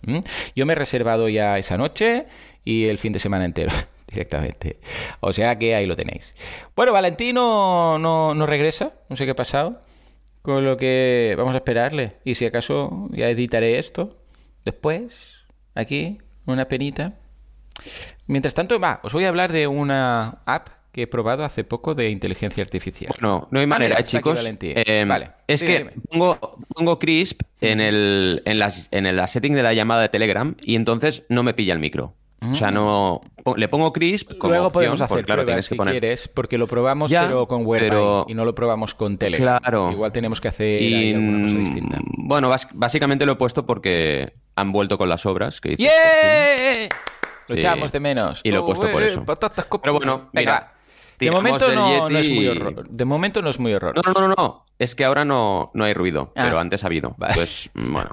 Yo 0.54 0.66
me 0.66 0.72
he 0.72 0.76
reservado 0.76 1.28
ya 1.28 1.58
esa 1.58 1.76
noche 1.76 2.26
y 2.64 2.86
el 2.86 2.98
fin 2.98 3.12
de 3.12 3.18
semana 3.18 3.44
entero. 3.44 3.72
Directamente. 4.06 4.78
O 5.20 5.32
sea 5.32 5.58
que 5.58 5.74
ahí 5.74 5.86
lo 5.86 5.96
tenéis. 5.96 6.34
Bueno, 6.74 6.92
Valentino 6.92 7.98
no, 7.98 8.34
no 8.34 8.46
regresa, 8.46 8.92
no 9.08 9.16
sé 9.16 9.24
qué 9.24 9.32
ha 9.32 9.36
pasado. 9.36 9.82
Con 10.42 10.64
lo 10.64 10.76
que 10.76 11.34
vamos 11.36 11.54
a 11.54 11.58
esperarle. 11.58 12.18
Y 12.24 12.36
si 12.36 12.46
acaso 12.46 13.08
ya 13.10 13.28
editaré 13.28 13.80
esto 13.80 14.16
después, 14.64 15.44
aquí, 15.74 16.18
una 16.46 16.68
penita. 16.68 17.14
Mientras 18.26 18.54
tanto, 18.54 18.78
va, 18.78 19.00
os 19.02 19.12
voy 19.12 19.24
a 19.24 19.28
hablar 19.28 19.52
de 19.52 19.66
una 19.66 20.42
app 20.46 20.68
que 20.92 21.02
he 21.02 21.06
probado 21.06 21.44
hace 21.44 21.62
poco 21.62 21.94
de 21.94 22.08
inteligencia 22.08 22.62
artificial. 22.62 23.14
No, 23.20 23.48
no 23.50 23.60
hay 23.60 23.66
manera, 23.66 24.02
chicos. 24.02 24.42
Em, 24.60 25.06
vale. 25.06 25.30
Es 25.46 25.62
que 25.62 25.90
pongo, 26.10 26.58
pongo, 26.74 26.98
Crisp 26.98 27.42
en 27.60 27.82
el, 27.82 28.42
en, 28.46 28.58
las, 28.58 28.88
en 28.92 29.04
el 29.04 29.28
setting 29.28 29.52
de 29.52 29.62
la 29.62 29.74
llamada 29.74 30.00
de 30.00 30.08
Telegram 30.08 30.56
y 30.62 30.74
entonces 30.74 31.24
no 31.28 31.42
me 31.42 31.52
pilla 31.52 31.74
el 31.74 31.80
micro. 31.80 32.14
O 32.50 32.54
sea, 32.54 32.70
no. 32.70 33.20
Le 33.56 33.68
pongo 33.68 33.92
Crisp 33.92 34.38
como 34.38 34.52
Luego 34.52 34.70
podemos 34.70 35.00
hacer 35.00 35.24
claro, 35.24 35.44
pruebas 35.44 35.66
si 35.66 35.76
quieres, 35.76 36.28
porque 36.28 36.58
lo 36.58 36.66
probamos 36.66 37.10
pero 37.10 37.46
con 37.46 37.64
Whereby 37.64 38.24
y 38.28 38.34
no 38.34 38.44
lo 38.44 38.54
probamos 38.54 38.94
con 38.94 39.18
Telegram. 39.18 39.58
Claro. 39.58 39.90
Igual 39.92 40.12
tenemos 40.12 40.40
que 40.40 40.48
hacer 40.48 41.14
alguna 41.14 41.46
cosa 41.46 41.58
distinta. 41.58 41.98
Bueno, 42.18 42.50
básicamente 42.74 43.26
lo 43.26 43.32
he 43.32 43.36
puesto 43.36 43.66
porque 43.66 44.34
han 44.56 44.72
vuelto 44.72 44.98
con 44.98 45.08
las 45.08 45.26
obras. 45.26 45.60
Que 45.60 45.74
¡Yeah! 45.74 46.88
Lo 47.48 47.54
echamos 47.54 47.92
de 47.92 48.00
menos. 48.00 48.40
Y 48.42 48.50
lo 48.50 48.60
he 48.60 48.62
puesto 48.62 48.90
por 48.90 49.02
eso. 49.02 49.24
Pero 49.82 49.92
bueno, 49.94 50.30
mira. 50.32 50.72
De 51.18 51.30
momento 51.30 51.74
no, 51.74 52.08
es 52.08 52.28
muy 52.28 52.46
horror. 52.48 52.88
De 52.88 53.04
momento 53.04 53.42
no 53.42 53.50
es 53.50 53.58
muy 53.58 53.72
horror. 53.74 53.94
No, 53.96 54.12
no, 54.12 54.28
no, 54.28 54.34
no. 54.36 54.66
Es 54.78 54.94
que 54.94 55.04
ahora 55.04 55.24
no, 55.24 55.70
no 55.72 55.84
hay 55.84 55.94
ruido, 55.94 56.32
ah. 56.36 56.42
pero 56.44 56.58
antes 56.58 56.84
ha 56.84 56.88
habido. 56.88 57.16
Pues, 57.34 57.70
bueno, 57.74 58.10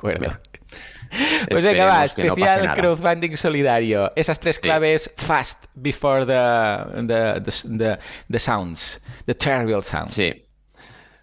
Pues 1.49 1.63
venga, 1.63 1.85
va, 1.85 2.05
especial 2.05 2.73
crowdfunding 2.73 3.35
solidario. 3.35 4.09
Esas 4.15 4.39
tres 4.39 4.59
claves 4.59 5.13
fast 5.17 5.65
before 5.75 6.25
the, 6.25 7.05
the, 7.07 7.97
the, 8.29 8.39
sounds, 8.39 9.01
the 9.25 9.33
terrible 9.33 9.81
sounds. 9.81 10.13
Sí. 10.13 10.45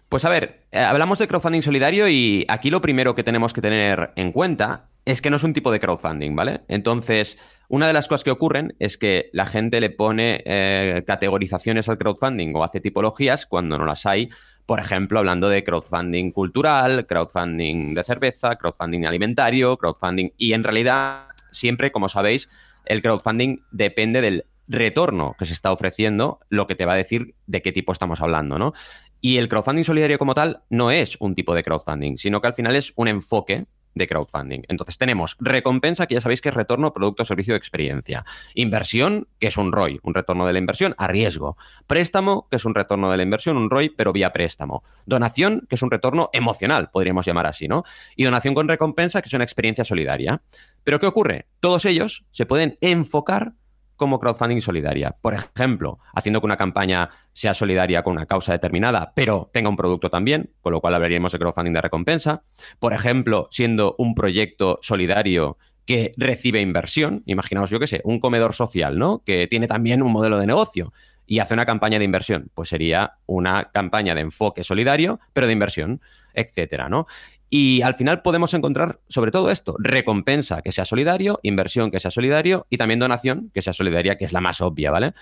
Pues 0.09 0.25
a 0.25 0.29
ver, 0.29 0.65
eh, 0.71 0.79
hablamos 0.79 1.19
de 1.19 1.27
crowdfunding 1.27 1.61
solidario 1.61 2.07
y 2.07 2.45
aquí 2.49 2.69
lo 2.69 2.81
primero 2.81 3.15
que 3.15 3.23
tenemos 3.23 3.53
que 3.53 3.61
tener 3.61 4.11
en 4.15 4.31
cuenta 4.31 4.89
es 5.05 5.21
que 5.21 5.29
no 5.29 5.37
es 5.37 5.43
un 5.43 5.53
tipo 5.53 5.71
de 5.71 5.79
crowdfunding, 5.79 6.35
¿vale? 6.35 6.61
Entonces, 6.67 7.37
una 7.69 7.87
de 7.87 7.93
las 7.93 8.07
cosas 8.07 8.23
que 8.23 8.31
ocurren 8.31 8.75
es 8.79 8.97
que 8.97 9.29
la 9.33 9.45
gente 9.45 9.79
le 9.79 9.89
pone 9.89 10.43
eh, 10.45 11.03
categorizaciones 11.07 11.89
al 11.89 11.97
crowdfunding 11.97 12.53
o 12.55 12.63
hace 12.63 12.81
tipologías 12.81 13.45
cuando 13.45 13.77
no 13.77 13.85
las 13.85 14.05
hay 14.05 14.29
por 14.65 14.79
ejemplo, 14.79 15.19
hablando 15.19 15.49
de 15.49 15.63
crowdfunding 15.63 16.31
cultural, 16.31 17.05
crowdfunding 17.07 17.93
de 17.93 18.03
cerveza, 18.03 18.55
crowdfunding 18.55 19.05
alimentario, 19.05 19.77
crowdfunding... 19.77 20.31
Y 20.37 20.53
en 20.53 20.63
realidad, 20.63 21.27
siempre, 21.51 21.91
como 21.91 22.09
sabéis, 22.09 22.49
el 22.85 23.01
crowdfunding 23.01 23.59
depende 23.71 24.21
del 24.21 24.45
retorno 24.67 25.35
que 25.37 25.45
se 25.45 25.53
está 25.53 25.71
ofreciendo, 25.71 26.39
lo 26.49 26.67
que 26.67 26.75
te 26.75 26.85
va 26.85 26.93
a 26.93 26.97
decir 26.97 27.35
de 27.45 27.61
qué 27.61 27.71
tipo 27.71 27.91
estamos 27.91 28.21
hablando, 28.21 28.57
¿no? 28.57 28.73
Y 29.19 29.37
el 29.37 29.49
crowdfunding 29.49 29.83
solidario 29.83 30.17
como 30.17 30.33
tal 30.33 30.61
no 30.69 30.91
es 30.91 31.17
un 31.19 31.35
tipo 31.35 31.53
de 31.53 31.63
crowdfunding, 31.63 32.17
sino 32.17 32.41
que 32.41 32.47
al 32.47 32.53
final 32.53 32.75
es 32.75 32.93
un 32.95 33.07
enfoque 33.07 33.65
de 33.95 34.07
crowdfunding. 34.07 34.63
Entonces 34.67 34.97
tenemos 34.97 35.37
recompensa, 35.39 36.07
que 36.07 36.15
ya 36.15 36.21
sabéis 36.21 36.41
que 36.41 36.49
es 36.49 36.55
retorno, 36.55 36.93
producto, 36.93 37.25
servicio 37.25 37.55
experiencia. 37.55 38.25
Inversión, 38.53 39.27
que 39.39 39.47
es 39.47 39.57
un 39.57 39.71
ROI, 39.71 39.99
un 40.03 40.13
retorno 40.13 40.45
de 40.47 40.53
la 40.53 40.59
inversión 40.59 40.95
a 40.97 41.07
riesgo. 41.07 41.57
Préstamo, 41.87 42.47
que 42.49 42.57
es 42.57 42.65
un 42.65 42.75
retorno 42.75 43.11
de 43.11 43.17
la 43.17 43.23
inversión, 43.23 43.57
un 43.57 43.69
ROI, 43.69 43.89
pero 43.89 44.13
vía 44.13 44.31
préstamo. 44.31 44.83
Donación, 45.05 45.65
que 45.69 45.75
es 45.75 45.81
un 45.81 45.91
retorno 45.91 46.29
emocional, 46.33 46.89
podríamos 46.91 47.25
llamar 47.25 47.47
así, 47.47 47.67
¿no? 47.67 47.83
Y 48.15 48.23
donación 48.23 48.53
con 48.53 48.67
recompensa, 48.67 49.21
que 49.21 49.27
es 49.27 49.33
una 49.33 49.43
experiencia 49.43 49.83
solidaria. 49.83 50.41
Pero 50.83 50.99
¿qué 50.99 51.07
ocurre? 51.07 51.47
Todos 51.59 51.85
ellos 51.85 52.25
se 52.31 52.45
pueden 52.45 52.77
enfocar 52.81 53.53
como 54.01 54.19
crowdfunding 54.19 54.61
solidaria. 54.61 55.15
Por 55.21 55.35
ejemplo, 55.35 55.99
haciendo 56.15 56.41
que 56.41 56.47
una 56.47 56.57
campaña 56.57 57.11
sea 57.33 57.53
solidaria 57.53 58.01
con 58.01 58.13
una 58.13 58.25
causa 58.25 58.51
determinada, 58.51 59.13
pero 59.15 59.51
tenga 59.53 59.69
un 59.69 59.77
producto 59.77 60.09
también, 60.09 60.49
con 60.59 60.73
lo 60.73 60.81
cual 60.81 60.95
hablaríamos 60.95 61.31
de 61.31 61.37
crowdfunding 61.37 61.73
de 61.73 61.81
recompensa. 61.81 62.41
Por 62.79 62.93
ejemplo, 62.93 63.47
siendo 63.51 63.93
un 63.99 64.15
proyecto 64.15 64.79
solidario 64.81 65.59
que 65.85 66.13
recibe 66.17 66.61
inversión, 66.61 67.21
imaginaos 67.27 67.69
yo 67.69 67.79
qué 67.79 67.85
sé, 67.85 68.01
un 68.03 68.19
comedor 68.19 68.55
social, 68.55 68.97
¿no? 68.97 69.21
Que 69.23 69.45
tiene 69.45 69.67
también 69.67 70.01
un 70.01 70.11
modelo 70.11 70.39
de 70.39 70.47
negocio 70.47 70.93
y 71.27 71.37
hace 71.37 71.53
una 71.53 71.67
campaña 71.67 71.99
de 71.99 72.05
inversión, 72.05 72.49
pues 72.55 72.69
sería 72.69 73.19
una 73.27 73.69
campaña 73.71 74.15
de 74.15 74.21
enfoque 74.21 74.63
solidario, 74.63 75.19
pero 75.31 75.45
de 75.45 75.53
inversión, 75.53 76.01
etcétera, 76.33 76.89
¿no? 76.89 77.05
Y 77.53 77.81
al 77.81 77.95
final 77.95 78.21
podemos 78.21 78.53
encontrar 78.53 79.01
sobre 79.09 79.29
todo 79.29 79.51
esto, 79.51 79.75
recompensa 79.77 80.61
que 80.61 80.71
sea 80.71 80.85
solidario, 80.85 81.41
inversión 81.43 81.91
que 81.91 81.99
sea 81.99 82.09
solidario 82.09 82.65
y 82.69 82.77
también 82.77 83.01
donación 83.01 83.51
que 83.53 83.61
sea 83.61 83.73
solidaria, 83.73 84.17
que 84.17 84.23
es 84.23 84.31
la 84.31 84.39
más 84.39 84.61
obvia, 84.61 84.89
¿vale? 84.89 85.13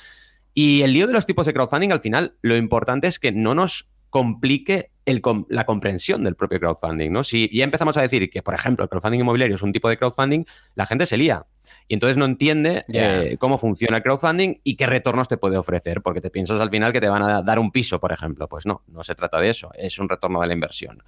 Y 0.53 0.83
el 0.83 0.93
lío 0.93 1.07
de 1.07 1.13
los 1.13 1.25
tipos 1.25 1.47
de 1.47 1.53
crowdfunding, 1.53 1.91
al 1.91 2.01
final, 2.01 2.35
lo 2.43 2.55
importante 2.55 3.07
es 3.07 3.17
que 3.17 3.31
no 3.31 3.55
nos 3.55 3.89
complique 4.11 4.91
el, 5.05 5.23
la 5.49 5.65
comprensión 5.65 6.23
del 6.23 6.35
propio 6.35 6.59
crowdfunding, 6.59 7.11
¿no? 7.11 7.23
Si 7.23 7.49
ya 7.51 7.63
empezamos 7.63 7.97
a 7.97 8.01
decir 8.01 8.29
que, 8.29 8.43
por 8.43 8.53
ejemplo, 8.53 8.83
el 8.83 8.89
crowdfunding 8.89 9.21
inmobiliario 9.21 9.55
es 9.55 9.63
un 9.63 9.71
tipo 9.71 9.89
de 9.89 9.97
crowdfunding, 9.97 10.45
la 10.75 10.85
gente 10.85 11.07
se 11.07 11.17
lía 11.17 11.47
y 11.87 11.95
entonces 11.95 12.15
no 12.15 12.25
entiende 12.25 12.85
eh, 12.93 13.37
cómo 13.39 13.57
funciona 13.57 13.97
el 13.97 14.03
crowdfunding 14.03 14.61
y 14.63 14.75
qué 14.75 14.85
retornos 14.85 15.27
te 15.27 15.37
puede 15.37 15.57
ofrecer, 15.57 16.03
porque 16.03 16.21
te 16.21 16.29
piensas 16.29 16.61
al 16.61 16.69
final 16.69 16.93
que 16.93 17.01
te 17.01 17.09
van 17.09 17.23
a 17.23 17.41
dar 17.41 17.57
un 17.57 17.71
piso, 17.71 17.99
por 17.99 18.11
ejemplo. 18.11 18.47
Pues 18.47 18.67
no, 18.67 18.83
no 18.87 19.01
se 19.01 19.15
trata 19.15 19.39
de 19.39 19.49
eso, 19.49 19.71
es 19.73 19.97
un 19.97 20.09
retorno 20.09 20.41
de 20.41 20.47
la 20.47 20.53
inversión. 20.53 21.03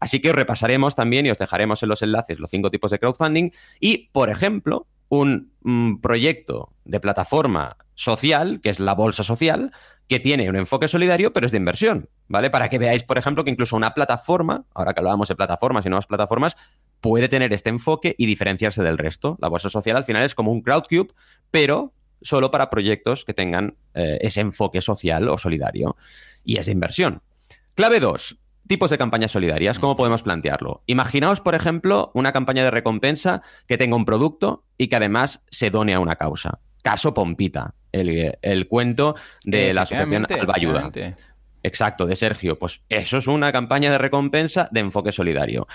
Así 0.00 0.20
que 0.20 0.30
os 0.30 0.36
repasaremos 0.36 0.94
también 0.94 1.26
y 1.26 1.30
os 1.30 1.38
dejaremos 1.38 1.82
en 1.82 1.88
los 1.88 2.02
enlaces 2.02 2.38
los 2.38 2.50
cinco 2.50 2.70
tipos 2.70 2.90
de 2.90 2.98
crowdfunding 2.98 3.50
y, 3.80 4.08
por 4.12 4.30
ejemplo, 4.30 4.86
un 5.08 5.52
mm, 5.62 5.96
proyecto 5.96 6.72
de 6.84 7.00
plataforma 7.00 7.76
social, 7.94 8.60
que 8.62 8.70
es 8.70 8.78
la 8.78 8.94
bolsa 8.94 9.22
social, 9.22 9.72
que 10.06 10.20
tiene 10.20 10.48
un 10.48 10.56
enfoque 10.56 10.88
solidario, 10.88 11.32
pero 11.32 11.46
es 11.46 11.52
de 11.52 11.58
inversión, 11.58 12.08
¿vale? 12.28 12.50
Para 12.50 12.68
que 12.68 12.78
veáis, 12.78 13.02
por 13.02 13.18
ejemplo, 13.18 13.44
que 13.44 13.50
incluso 13.50 13.76
una 13.76 13.92
plataforma, 13.92 14.64
ahora 14.74 14.94
que 14.94 15.00
hablábamos 15.00 15.28
de 15.28 15.36
plataformas 15.36 15.84
y 15.84 15.90
nuevas 15.90 16.06
plataformas, 16.06 16.56
puede 17.00 17.28
tener 17.28 17.52
este 17.52 17.70
enfoque 17.70 18.14
y 18.16 18.26
diferenciarse 18.26 18.82
del 18.82 18.98
resto. 18.98 19.36
La 19.40 19.48
bolsa 19.48 19.68
social 19.68 19.96
al 19.96 20.04
final 20.04 20.22
es 20.22 20.34
como 20.34 20.50
un 20.50 20.62
crowdcube, 20.62 21.12
pero 21.50 21.92
solo 22.22 22.50
para 22.50 22.70
proyectos 22.70 23.24
que 23.24 23.34
tengan 23.34 23.76
eh, 23.94 24.18
ese 24.22 24.40
enfoque 24.40 24.80
social 24.80 25.28
o 25.28 25.38
solidario. 25.38 25.96
Y 26.42 26.56
es 26.56 26.66
de 26.66 26.72
inversión. 26.72 27.22
Clave 27.74 28.00
2. 28.00 28.38
Tipos 28.68 28.90
de 28.90 28.98
campañas 28.98 29.32
solidarias, 29.32 29.80
¿cómo 29.80 29.96
podemos 29.96 30.22
plantearlo? 30.22 30.82
Imaginaos, 30.84 31.40
por 31.40 31.54
ejemplo, 31.54 32.10
una 32.12 32.32
campaña 32.32 32.64
de 32.64 32.70
recompensa 32.70 33.40
que 33.66 33.78
tenga 33.78 33.96
un 33.96 34.04
producto 34.04 34.62
y 34.76 34.88
que 34.88 34.96
además 34.96 35.42
se 35.48 35.70
done 35.70 35.94
a 35.94 36.00
una 36.00 36.16
causa. 36.16 36.60
Caso 36.82 37.14
Pompita, 37.14 37.74
el, 37.92 38.68
cuento 38.68 39.14
de 39.44 39.72
la 39.72 39.82
asociación 39.82 40.26
Alba 40.30 40.52
Ayuda. 40.54 40.92
Exacto, 41.62 42.04
de 42.04 42.14
Sergio. 42.14 42.58
Pues 42.58 42.82
eso 42.90 43.16
es 43.16 43.26
una 43.26 43.52
campaña 43.52 43.90
de 43.90 43.96
recompensa 43.96 44.68
de 44.70 44.80
enfoque 44.80 45.12
solidario. 45.12 45.66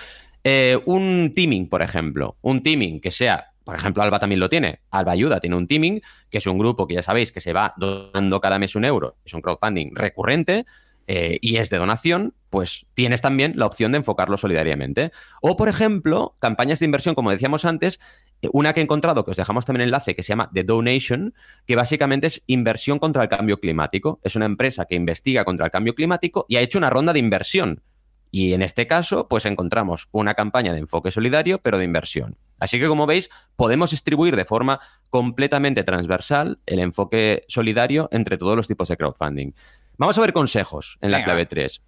Eh, 0.44 0.78
un 0.84 1.32
teaming, 1.34 1.68
por 1.68 1.82
ejemplo. 1.82 2.36
Un 2.42 2.62
teaming 2.62 3.00
que 3.00 3.10
sea 3.10 3.54
por 3.64 3.74
ejemplo, 3.74 4.02
Alba 4.02 4.18
también 4.18 4.40
lo 4.40 4.50
tiene. 4.50 4.80
Alba 4.90 5.12
Ayuda 5.12 5.40
tiene 5.40 5.56
un 5.56 5.66
teaming, 5.66 6.02
que 6.28 6.38
es 6.38 6.46
un 6.46 6.58
grupo 6.58 6.86
que 6.86 6.94
ya 6.94 7.02
sabéis 7.02 7.32
que 7.32 7.40
se 7.40 7.54
va 7.54 7.72
donando 7.78 8.38
cada 8.38 8.58
mes 8.58 8.76
un 8.76 8.84
euro. 8.84 9.16
Es 9.24 9.32
un 9.32 9.40
crowdfunding 9.40 9.94
recurrente 9.94 10.66
eh, 11.06 11.38
y 11.40 11.56
es 11.56 11.70
de 11.70 11.78
donación, 11.78 12.34
pues 12.50 12.86
tienes 12.94 13.20
también 13.20 13.54
la 13.56 13.66
opción 13.66 13.92
de 13.92 13.98
enfocarlo 13.98 14.36
solidariamente. 14.36 15.12
O, 15.42 15.56
por 15.56 15.68
ejemplo, 15.68 16.36
campañas 16.38 16.78
de 16.78 16.86
inversión, 16.86 17.14
como 17.14 17.30
decíamos 17.30 17.64
antes, 17.64 18.00
eh, 18.42 18.48
una 18.52 18.72
que 18.72 18.80
he 18.80 18.82
encontrado, 18.82 19.24
que 19.24 19.32
os 19.32 19.36
dejamos 19.36 19.66
también 19.66 19.82
enlace, 19.82 20.14
que 20.14 20.22
se 20.22 20.28
llama 20.28 20.50
The 20.52 20.64
Donation, 20.64 21.34
que 21.66 21.76
básicamente 21.76 22.28
es 22.28 22.42
inversión 22.46 22.98
contra 22.98 23.22
el 23.22 23.28
cambio 23.28 23.60
climático. 23.60 24.20
Es 24.22 24.36
una 24.36 24.46
empresa 24.46 24.86
que 24.86 24.94
investiga 24.94 25.44
contra 25.44 25.66
el 25.66 25.72
cambio 25.72 25.94
climático 25.94 26.46
y 26.48 26.56
ha 26.56 26.60
hecho 26.60 26.78
una 26.78 26.90
ronda 26.90 27.12
de 27.12 27.18
inversión. 27.18 27.82
Y 28.30 28.52
en 28.52 28.62
este 28.62 28.88
caso, 28.88 29.28
pues 29.28 29.46
encontramos 29.46 30.08
una 30.10 30.34
campaña 30.34 30.72
de 30.72 30.80
enfoque 30.80 31.12
solidario, 31.12 31.60
pero 31.60 31.78
de 31.78 31.84
inversión. 31.84 32.36
Así 32.58 32.80
que, 32.80 32.88
como 32.88 33.06
veis, 33.06 33.30
podemos 33.54 33.92
distribuir 33.92 34.34
de 34.34 34.44
forma 34.44 34.80
completamente 35.08 35.84
transversal 35.84 36.58
el 36.66 36.80
enfoque 36.80 37.44
solidario 37.46 38.08
entre 38.10 38.36
todos 38.36 38.56
los 38.56 38.66
tipos 38.66 38.88
de 38.88 38.96
crowdfunding. 38.96 39.52
Vamos 39.96 40.18
a 40.18 40.20
ver 40.20 40.32
consejos 40.32 40.98
en 41.00 41.10
la 41.10 41.22
clave 41.22 41.46
3. 41.46 41.82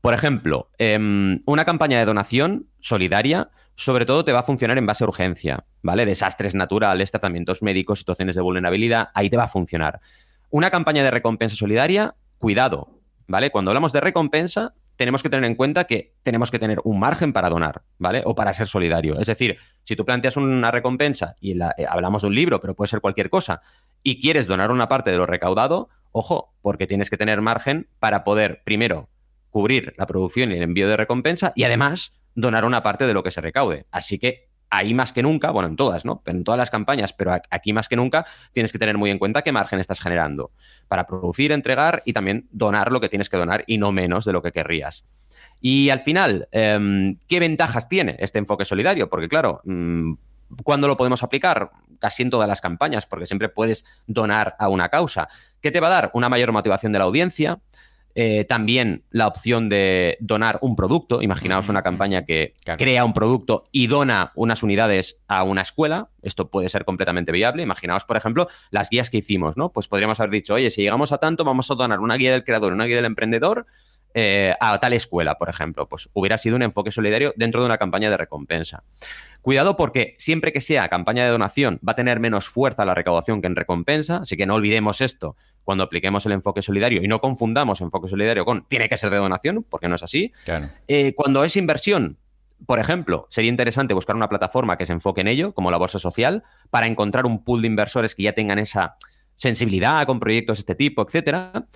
Por 0.00 0.14
ejemplo, 0.14 0.70
em, 0.78 1.38
una 1.46 1.64
campaña 1.64 1.98
de 1.98 2.04
donación 2.04 2.66
solidaria, 2.80 3.50
sobre 3.76 4.04
todo 4.04 4.24
te 4.24 4.32
va 4.32 4.40
a 4.40 4.42
funcionar 4.42 4.78
en 4.78 4.86
base 4.86 5.04
a 5.04 5.06
urgencia, 5.06 5.64
¿vale? 5.82 6.06
Desastres 6.06 6.54
naturales, 6.54 7.10
tratamientos 7.10 7.62
médicos, 7.62 8.00
situaciones 8.00 8.34
de 8.34 8.40
vulnerabilidad, 8.40 9.10
ahí 9.14 9.30
te 9.30 9.36
va 9.36 9.44
a 9.44 9.48
funcionar. 9.48 10.00
Una 10.50 10.70
campaña 10.70 11.04
de 11.04 11.10
recompensa 11.10 11.54
solidaria, 11.54 12.16
cuidado, 12.38 13.00
¿vale? 13.28 13.50
Cuando 13.50 13.70
hablamos 13.70 13.92
de 13.92 14.00
recompensa, 14.00 14.74
tenemos 14.96 15.22
que 15.22 15.30
tener 15.30 15.44
en 15.44 15.54
cuenta 15.54 15.84
que 15.84 16.14
tenemos 16.22 16.50
que 16.50 16.58
tener 16.58 16.80
un 16.84 16.98
margen 16.98 17.32
para 17.32 17.48
donar, 17.48 17.82
¿vale? 17.98 18.22
O 18.24 18.34
para 18.34 18.54
ser 18.54 18.66
solidario. 18.66 19.18
Es 19.20 19.26
decir, 19.26 19.56
si 19.84 19.94
tú 19.94 20.04
planteas 20.04 20.36
una 20.36 20.70
recompensa 20.70 21.36
y 21.40 21.52
eh, 21.52 21.86
hablamos 21.88 22.22
de 22.22 22.28
un 22.28 22.34
libro, 22.34 22.60
pero 22.60 22.74
puede 22.74 22.88
ser 22.88 23.00
cualquier 23.00 23.30
cosa, 23.30 23.62
y 24.02 24.20
quieres 24.20 24.46
donar 24.46 24.70
una 24.70 24.88
parte 24.88 25.10
de 25.10 25.16
lo 25.16 25.26
recaudado, 25.26 25.88
ojo, 26.12 26.54
porque 26.62 26.86
tienes 26.86 27.10
que 27.10 27.16
tener 27.16 27.40
margen 27.40 27.88
para 27.98 28.24
poder, 28.24 28.62
primero, 28.64 29.08
cubrir 29.50 29.94
la 29.98 30.06
producción 30.06 30.52
y 30.52 30.56
el 30.56 30.62
envío 30.62 30.88
de 30.88 30.96
recompensa 30.96 31.52
y 31.54 31.64
además 31.64 32.12
donar 32.34 32.64
una 32.64 32.82
parte 32.82 33.06
de 33.06 33.14
lo 33.14 33.22
que 33.22 33.30
se 33.30 33.40
recaude. 33.40 33.86
Así 33.90 34.18
que 34.18 34.48
ahí 34.70 34.94
más 34.94 35.12
que 35.12 35.22
nunca, 35.22 35.50
bueno, 35.50 35.68
en 35.68 35.76
todas, 35.76 36.06
¿no? 36.06 36.22
En 36.24 36.44
todas 36.44 36.58
las 36.58 36.70
campañas, 36.70 37.12
pero 37.12 37.32
aquí 37.50 37.74
más 37.74 37.88
que 37.88 37.96
nunca 37.96 38.24
tienes 38.52 38.72
que 38.72 38.78
tener 38.78 38.96
muy 38.96 39.10
en 39.10 39.18
cuenta 39.18 39.42
qué 39.42 39.52
margen 39.52 39.78
estás 39.78 40.00
generando 40.00 40.50
para 40.88 41.06
producir, 41.06 41.52
entregar 41.52 42.02
y 42.06 42.14
también 42.14 42.48
donar 42.52 42.90
lo 42.90 43.00
que 43.00 43.10
tienes 43.10 43.28
que 43.28 43.36
donar 43.36 43.64
y 43.66 43.76
no 43.76 43.92
menos 43.92 44.24
de 44.24 44.32
lo 44.32 44.40
que 44.40 44.52
querrías. 44.52 45.04
Y 45.60 45.90
al 45.90 46.00
final, 46.00 46.48
em, 46.52 47.18
¿qué 47.28 47.38
ventajas 47.38 47.88
tiene 47.88 48.16
este 48.18 48.38
enfoque 48.38 48.64
solidario? 48.64 49.10
Porque 49.10 49.28
claro, 49.28 49.60
mm, 49.64 50.14
¿cuándo 50.64 50.88
lo 50.88 50.96
podemos 50.96 51.22
aplicar? 51.22 51.70
Casi 51.98 52.22
en 52.22 52.30
todas 52.30 52.48
las 52.48 52.60
campañas, 52.60 53.06
porque 53.06 53.26
siempre 53.26 53.48
puedes 53.48 53.84
donar 54.06 54.56
a 54.58 54.68
una 54.68 54.88
causa. 54.88 55.28
¿Qué 55.60 55.70
te 55.70 55.80
va 55.80 55.88
a 55.88 55.90
dar? 55.90 56.10
Una 56.14 56.28
mayor 56.28 56.52
motivación 56.52 56.92
de 56.92 56.98
la 56.98 57.04
audiencia, 57.04 57.60
Eh, 58.14 58.44
también 58.44 59.04
la 59.10 59.26
opción 59.26 59.70
de 59.70 60.18
donar 60.20 60.58
un 60.60 60.76
producto. 60.76 61.22
Imaginaos 61.22 61.70
una 61.70 61.80
campaña 61.82 62.26
que 62.26 62.52
crea 62.76 63.06
un 63.06 63.14
producto 63.14 63.64
y 63.72 63.86
dona 63.86 64.32
unas 64.34 64.62
unidades 64.62 65.16
a 65.28 65.44
una 65.44 65.62
escuela. 65.62 66.10
Esto 66.20 66.50
puede 66.50 66.68
ser 66.68 66.84
completamente 66.84 67.32
viable. 67.32 67.62
Imaginaos, 67.62 68.04
por 68.04 68.18
ejemplo, 68.18 68.48
las 68.70 68.90
guías 68.90 69.08
que 69.08 69.16
hicimos, 69.16 69.56
¿no? 69.56 69.72
Pues 69.72 69.88
podríamos 69.88 70.20
haber 70.20 70.30
dicho, 70.30 70.52
oye, 70.52 70.68
si 70.68 70.82
llegamos 70.82 71.10
a 71.10 71.16
tanto, 71.16 71.42
vamos 71.42 71.70
a 71.70 71.74
donar 71.74 72.00
una 72.00 72.16
guía 72.16 72.32
del 72.32 72.44
creador, 72.44 72.74
una 72.74 72.84
guía 72.84 72.96
del 72.96 73.06
emprendedor 73.06 73.64
eh, 74.12 74.54
a 74.60 74.78
tal 74.78 74.92
escuela, 74.92 75.38
por 75.38 75.48
ejemplo. 75.48 75.88
Pues 75.88 76.10
hubiera 76.12 76.36
sido 76.36 76.56
un 76.56 76.62
enfoque 76.62 76.90
solidario 76.90 77.32
dentro 77.36 77.62
de 77.62 77.66
una 77.66 77.78
campaña 77.78 78.10
de 78.10 78.18
recompensa. 78.18 78.84
Cuidado 79.42 79.76
porque 79.76 80.14
siempre 80.18 80.52
que 80.52 80.60
sea 80.60 80.88
campaña 80.88 81.24
de 81.24 81.30
donación 81.30 81.80
va 81.86 81.92
a 81.92 81.96
tener 81.96 82.20
menos 82.20 82.48
fuerza 82.48 82.84
la 82.84 82.94
recaudación 82.94 83.40
que 83.40 83.48
en 83.48 83.56
recompensa, 83.56 84.18
así 84.18 84.36
que 84.36 84.46
no 84.46 84.54
olvidemos 84.54 85.00
esto 85.00 85.36
cuando 85.64 85.84
apliquemos 85.84 86.24
el 86.26 86.32
enfoque 86.32 86.62
solidario 86.62 87.02
y 87.02 87.08
no 87.08 87.20
confundamos 87.20 87.80
enfoque 87.80 88.08
solidario 88.08 88.44
con 88.44 88.66
tiene 88.68 88.88
que 88.88 88.96
ser 88.96 89.10
de 89.10 89.16
donación, 89.16 89.66
porque 89.68 89.88
no 89.88 89.96
es 89.96 90.02
así. 90.02 90.32
Eh, 90.86 91.14
cuando 91.14 91.44
es 91.44 91.56
inversión, 91.56 92.18
por 92.66 92.78
ejemplo, 92.78 93.26
sería 93.30 93.50
interesante 93.50 93.94
buscar 93.94 94.14
una 94.16 94.28
plataforma 94.28 94.76
que 94.76 94.86
se 94.86 94.92
enfoque 94.92 95.20
en 95.20 95.28
ello, 95.28 95.52
como 95.52 95.70
la 95.70 95.76
Bolsa 95.76 95.98
Social, 95.98 96.44
para 96.70 96.86
encontrar 96.86 97.26
un 97.26 97.42
pool 97.44 97.62
de 97.62 97.66
inversores 97.66 98.14
que 98.14 98.22
ya 98.22 98.32
tengan 98.32 98.58
esa 98.58 98.96
sensibilidad 99.34 100.06
con 100.06 100.20
proyectos 100.20 100.58
de 100.58 100.60
este 100.60 100.74
tipo, 100.74 101.02
etcétera. 101.02 101.66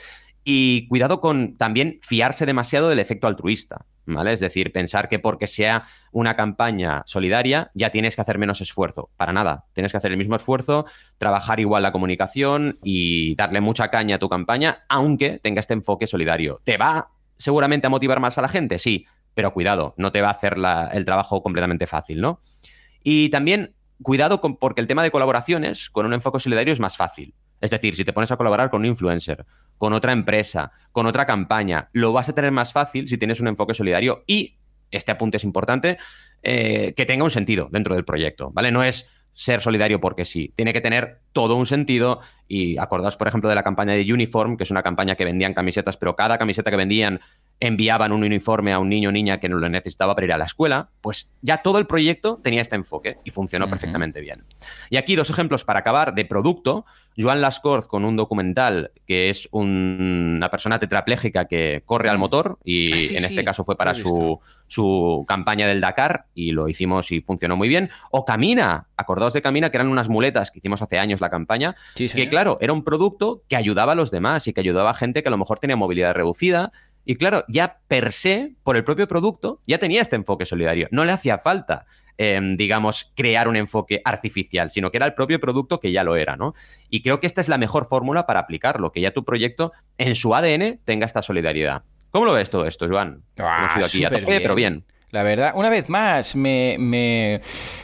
Y 0.44 0.87
cuidado 0.87 1.20
con 1.20 1.57
también 1.57 1.98
fiarse 2.02 2.46
demasiado 2.46 2.88
del 2.88 3.00
efecto 3.00 3.26
altruista, 3.26 3.85
¿vale? 4.06 4.32
Es 4.32 4.40
decir, 4.40 4.72
pensar 4.72 5.08
que 5.08 5.18
porque 5.18 5.46
sea 5.46 5.84
una 6.12 6.36
campaña 6.36 7.02
solidaria 7.06 7.70
ya 7.74 7.90
tienes 7.90 8.14
que 8.14 8.22
hacer 8.22 8.38
menos 8.38 8.60
esfuerzo. 8.60 9.10
Para 9.16 9.32
nada. 9.32 9.66
Tienes 9.72 9.92
que 9.92 9.98
hacer 9.98 10.12
el 10.12 10.16
mismo 10.16 10.36
esfuerzo, 10.36 10.86
trabajar 11.18 11.60
igual 11.60 11.82
la 11.82 11.92
comunicación 11.92 12.76
y 12.82 13.34
darle 13.34 13.60
mucha 13.60 13.90
caña 13.90 14.16
a 14.16 14.18
tu 14.18 14.28
campaña, 14.28 14.84
aunque 14.88 15.38
tenga 15.42 15.60
este 15.60 15.74
enfoque 15.74 16.06
solidario. 16.06 16.60
¿Te 16.64 16.76
va 16.76 17.10
seguramente 17.36 17.86
a 17.86 17.90
motivar 17.90 18.20
más 18.20 18.38
a 18.38 18.42
la 18.42 18.48
gente? 18.48 18.78
Sí, 18.78 19.06
pero 19.34 19.52
cuidado, 19.52 19.94
no 19.98 20.12
te 20.12 20.22
va 20.22 20.28
a 20.28 20.32
hacer 20.32 20.56
el 20.92 21.04
trabajo 21.04 21.42
completamente 21.42 21.86
fácil, 21.86 22.20
¿no? 22.20 22.40
Y 23.02 23.28
también 23.28 23.74
cuidado 24.02 24.40
con, 24.40 24.56
porque 24.56 24.80
el 24.80 24.86
tema 24.86 25.02
de 25.02 25.10
colaboraciones 25.10 25.90
con 25.90 26.06
un 26.06 26.14
enfoque 26.14 26.40
solidario 26.40 26.72
es 26.72 26.80
más 26.80 26.96
fácil. 26.96 27.34
Es 27.60 27.70
decir, 27.70 27.96
si 27.96 28.04
te 28.04 28.12
pones 28.12 28.30
a 28.30 28.36
colaborar 28.36 28.70
con 28.70 28.80
un 28.80 28.86
influencer, 28.86 29.46
con 29.78 29.92
otra 29.92 30.12
empresa, 30.12 30.72
con 30.92 31.06
otra 31.06 31.26
campaña, 31.26 31.88
lo 31.92 32.12
vas 32.12 32.28
a 32.28 32.34
tener 32.34 32.52
más 32.52 32.72
fácil 32.72 33.08
si 33.08 33.18
tienes 33.18 33.40
un 33.40 33.48
enfoque 33.48 33.74
solidario 33.74 34.24
y, 34.26 34.56
este 34.90 35.12
apunte 35.12 35.36
es 35.36 35.44
importante, 35.44 35.98
eh, 36.42 36.94
que 36.96 37.06
tenga 37.06 37.24
un 37.24 37.30
sentido 37.30 37.68
dentro 37.70 37.94
del 37.94 38.04
proyecto, 38.04 38.50
¿vale? 38.52 38.70
No 38.70 38.82
es 38.82 39.08
ser 39.34 39.60
solidario 39.60 40.00
porque 40.00 40.24
sí, 40.24 40.52
tiene 40.56 40.72
que 40.72 40.80
tener 40.80 41.20
todo 41.32 41.56
un 41.56 41.66
sentido 41.66 42.20
y 42.48 42.78
acordaos, 42.78 43.16
por 43.16 43.28
ejemplo, 43.28 43.48
de 43.48 43.54
la 43.54 43.62
campaña 43.62 43.94
de 43.94 44.12
Uniform, 44.12 44.56
que 44.56 44.64
es 44.64 44.70
una 44.70 44.82
campaña 44.82 45.16
que 45.16 45.24
vendían 45.24 45.54
camisetas, 45.54 45.96
pero 45.96 46.16
cada 46.16 46.38
camiseta 46.38 46.70
que 46.70 46.76
vendían 46.76 47.20
enviaban 47.59 48.12
un 48.12 48.22
uniforme 48.22 48.72
a 48.72 48.78
un 48.78 48.88
niño 48.88 49.09
o 49.09 49.12
niña 49.12 49.40
que 49.40 49.48
no 49.48 49.56
lo 49.56 49.68
necesitaba 49.68 50.14
para 50.14 50.26
ir 50.26 50.32
a 50.32 50.38
la 50.38 50.44
escuela, 50.44 50.90
pues 51.00 51.30
ya 51.40 51.59
todo 51.59 51.78
el 51.78 51.87
proyecto 51.87 52.38
tenía 52.42 52.61
este 52.61 52.76
enfoque 52.76 53.16
y 53.24 53.30
funcionó 53.30 53.68
perfectamente 53.68 54.20
bien. 54.20 54.44
Y 54.90 54.98
aquí 54.98 55.16
dos 55.16 55.30
ejemplos 55.30 55.64
para 55.64 55.80
acabar 55.80 56.14
de 56.14 56.24
producto. 56.24 56.85
Joan 57.18 57.40
Lascorz 57.40 57.87
con 57.87 58.04
un 58.04 58.14
documental 58.14 58.92
que 59.06 59.30
es 59.30 59.48
una 59.50 60.50
persona 60.50 60.78
tetrapléjica 60.78 61.46
que 61.46 61.82
corre 61.87 62.11
al 62.11 62.18
motor 62.18 62.59
y 62.62 62.92
ah, 62.92 63.18
en 63.18 63.24
este 63.24 63.42
caso 63.42 63.64
fue 63.64 63.74
para 63.74 63.94
su, 63.94 64.38
su, 64.66 65.24
campaña 65.26 65.66
del 65.66 65.80
Dakar 65.80 66.26
y 66.35 66.52
lo 66.52 66.68
hicimos 66.68 67.11
y 67.12 67.22
funcionó 67.22 67.56
muy 67.56 67.68
bien. 67.68 67.88
O 68.11 68.26
Camina, 68.26 68.88
acordaos 68.98 69.32
de 69.32 69.40
Camina, 69.40 69.70
que 69.70 69.78
eran 69.78 69.88
unas 69.88 70.11
muletas 70.11 70.50
que 70.50 70.59
hicimos 70.59 70.82
hace 70.82 70.98
años 70.98 71.22
la 71.22 71.30
campaña, 71.30 71.74
que 71.94 72.28
claro, 72.37 72.59
era 72.61 72.75
un 72.75 72.85
producto 72.85 73.44
que 73.49 73.57
ayudaba 73.57 73.92
a 73.92 73.94
los 73.94 74.11
demás 74.11 74.46
y 74.46 74.53
que 74.53 74.61
ayudaba 74.61 74.90
a 74.90 74.94
gente 74.94 75.22
que 75.22 75.29
a 75.29 75.31
lo 75.31 75.38
mejor 75.38 75.59
tenía 75.59 75.75
movilidad 75.75 76.12
reducida 76.12 76.70
y 77.07 77.16
claro, 77.16 77.44
ya 77.49 77.79
per 77.88 78.12
se, 78.12 78.57
por 78.62 78.77
el 78.77 78.85
propio 78.85 79.09
producto, 79.09 79.62
ya 79.66 79.79
tenía 79.79 80.03
este 80.03 80.16
enfoque 80.16 80.44
solidario. 80.44 80.87
No 80.90 81.07
le 81.07 81.12
hacía 81.12 81.38
falta, 81.38 81.87
em, 82.18 82.59
digamos, 82.59 83.11
crear 83.16 83.49
un 83.49 83.57
enfoque 83.57 84.03
artificial, 84.05 84.70
sino 84.70 84.90
que 84.90 84.99
era 84.99 85.07
el 85.07 85.14
propio 85.14 85.40
producto 85.40 85.81
que 85.81 85.92
ya 85.92 86.05
lo 86.05 86.14
era, 86.14 86.37
¿no? 86.37 86.53
Y 86.90 87.01
creo 87.01 87.20
que 87.20 87.27
esta 87.27 87.40
es 87.40 87.49
la 87.49 87.57
mejor 87.57 87.87
fórmula 87.87 88.27
para 88.27 88.40
aplicarlo, 88.40 88.92
que 88.92 89.01
ya 89.01 89.12
tu 89.12 89.25
proyecto 89.25 89.72
en 89.96 90.14
su 90.14 90.35
ADN 90.35 90.81
tenga 90.85 91.07
esta 91.07 91.22
solidaridad. 91.22 91.85
¿Cómo 92.11 92.27
lo 92.27 92.35
ves 92.35 92.51
todo 92.51 92.66
esto, 92.66 92.87
Joan? 92.87 93.22
Ah, 93.38 93.81
aquí 93.83 94.05
pero 94.27 94.55
bien. 94.55 94.85
La 95.16 95.22
verdad, 95.22 95.52
una 95.55 95.70
vez 95.70 95.88
más, 95.88 96.37
me, 96.37 96.76
me, 96.79 97.40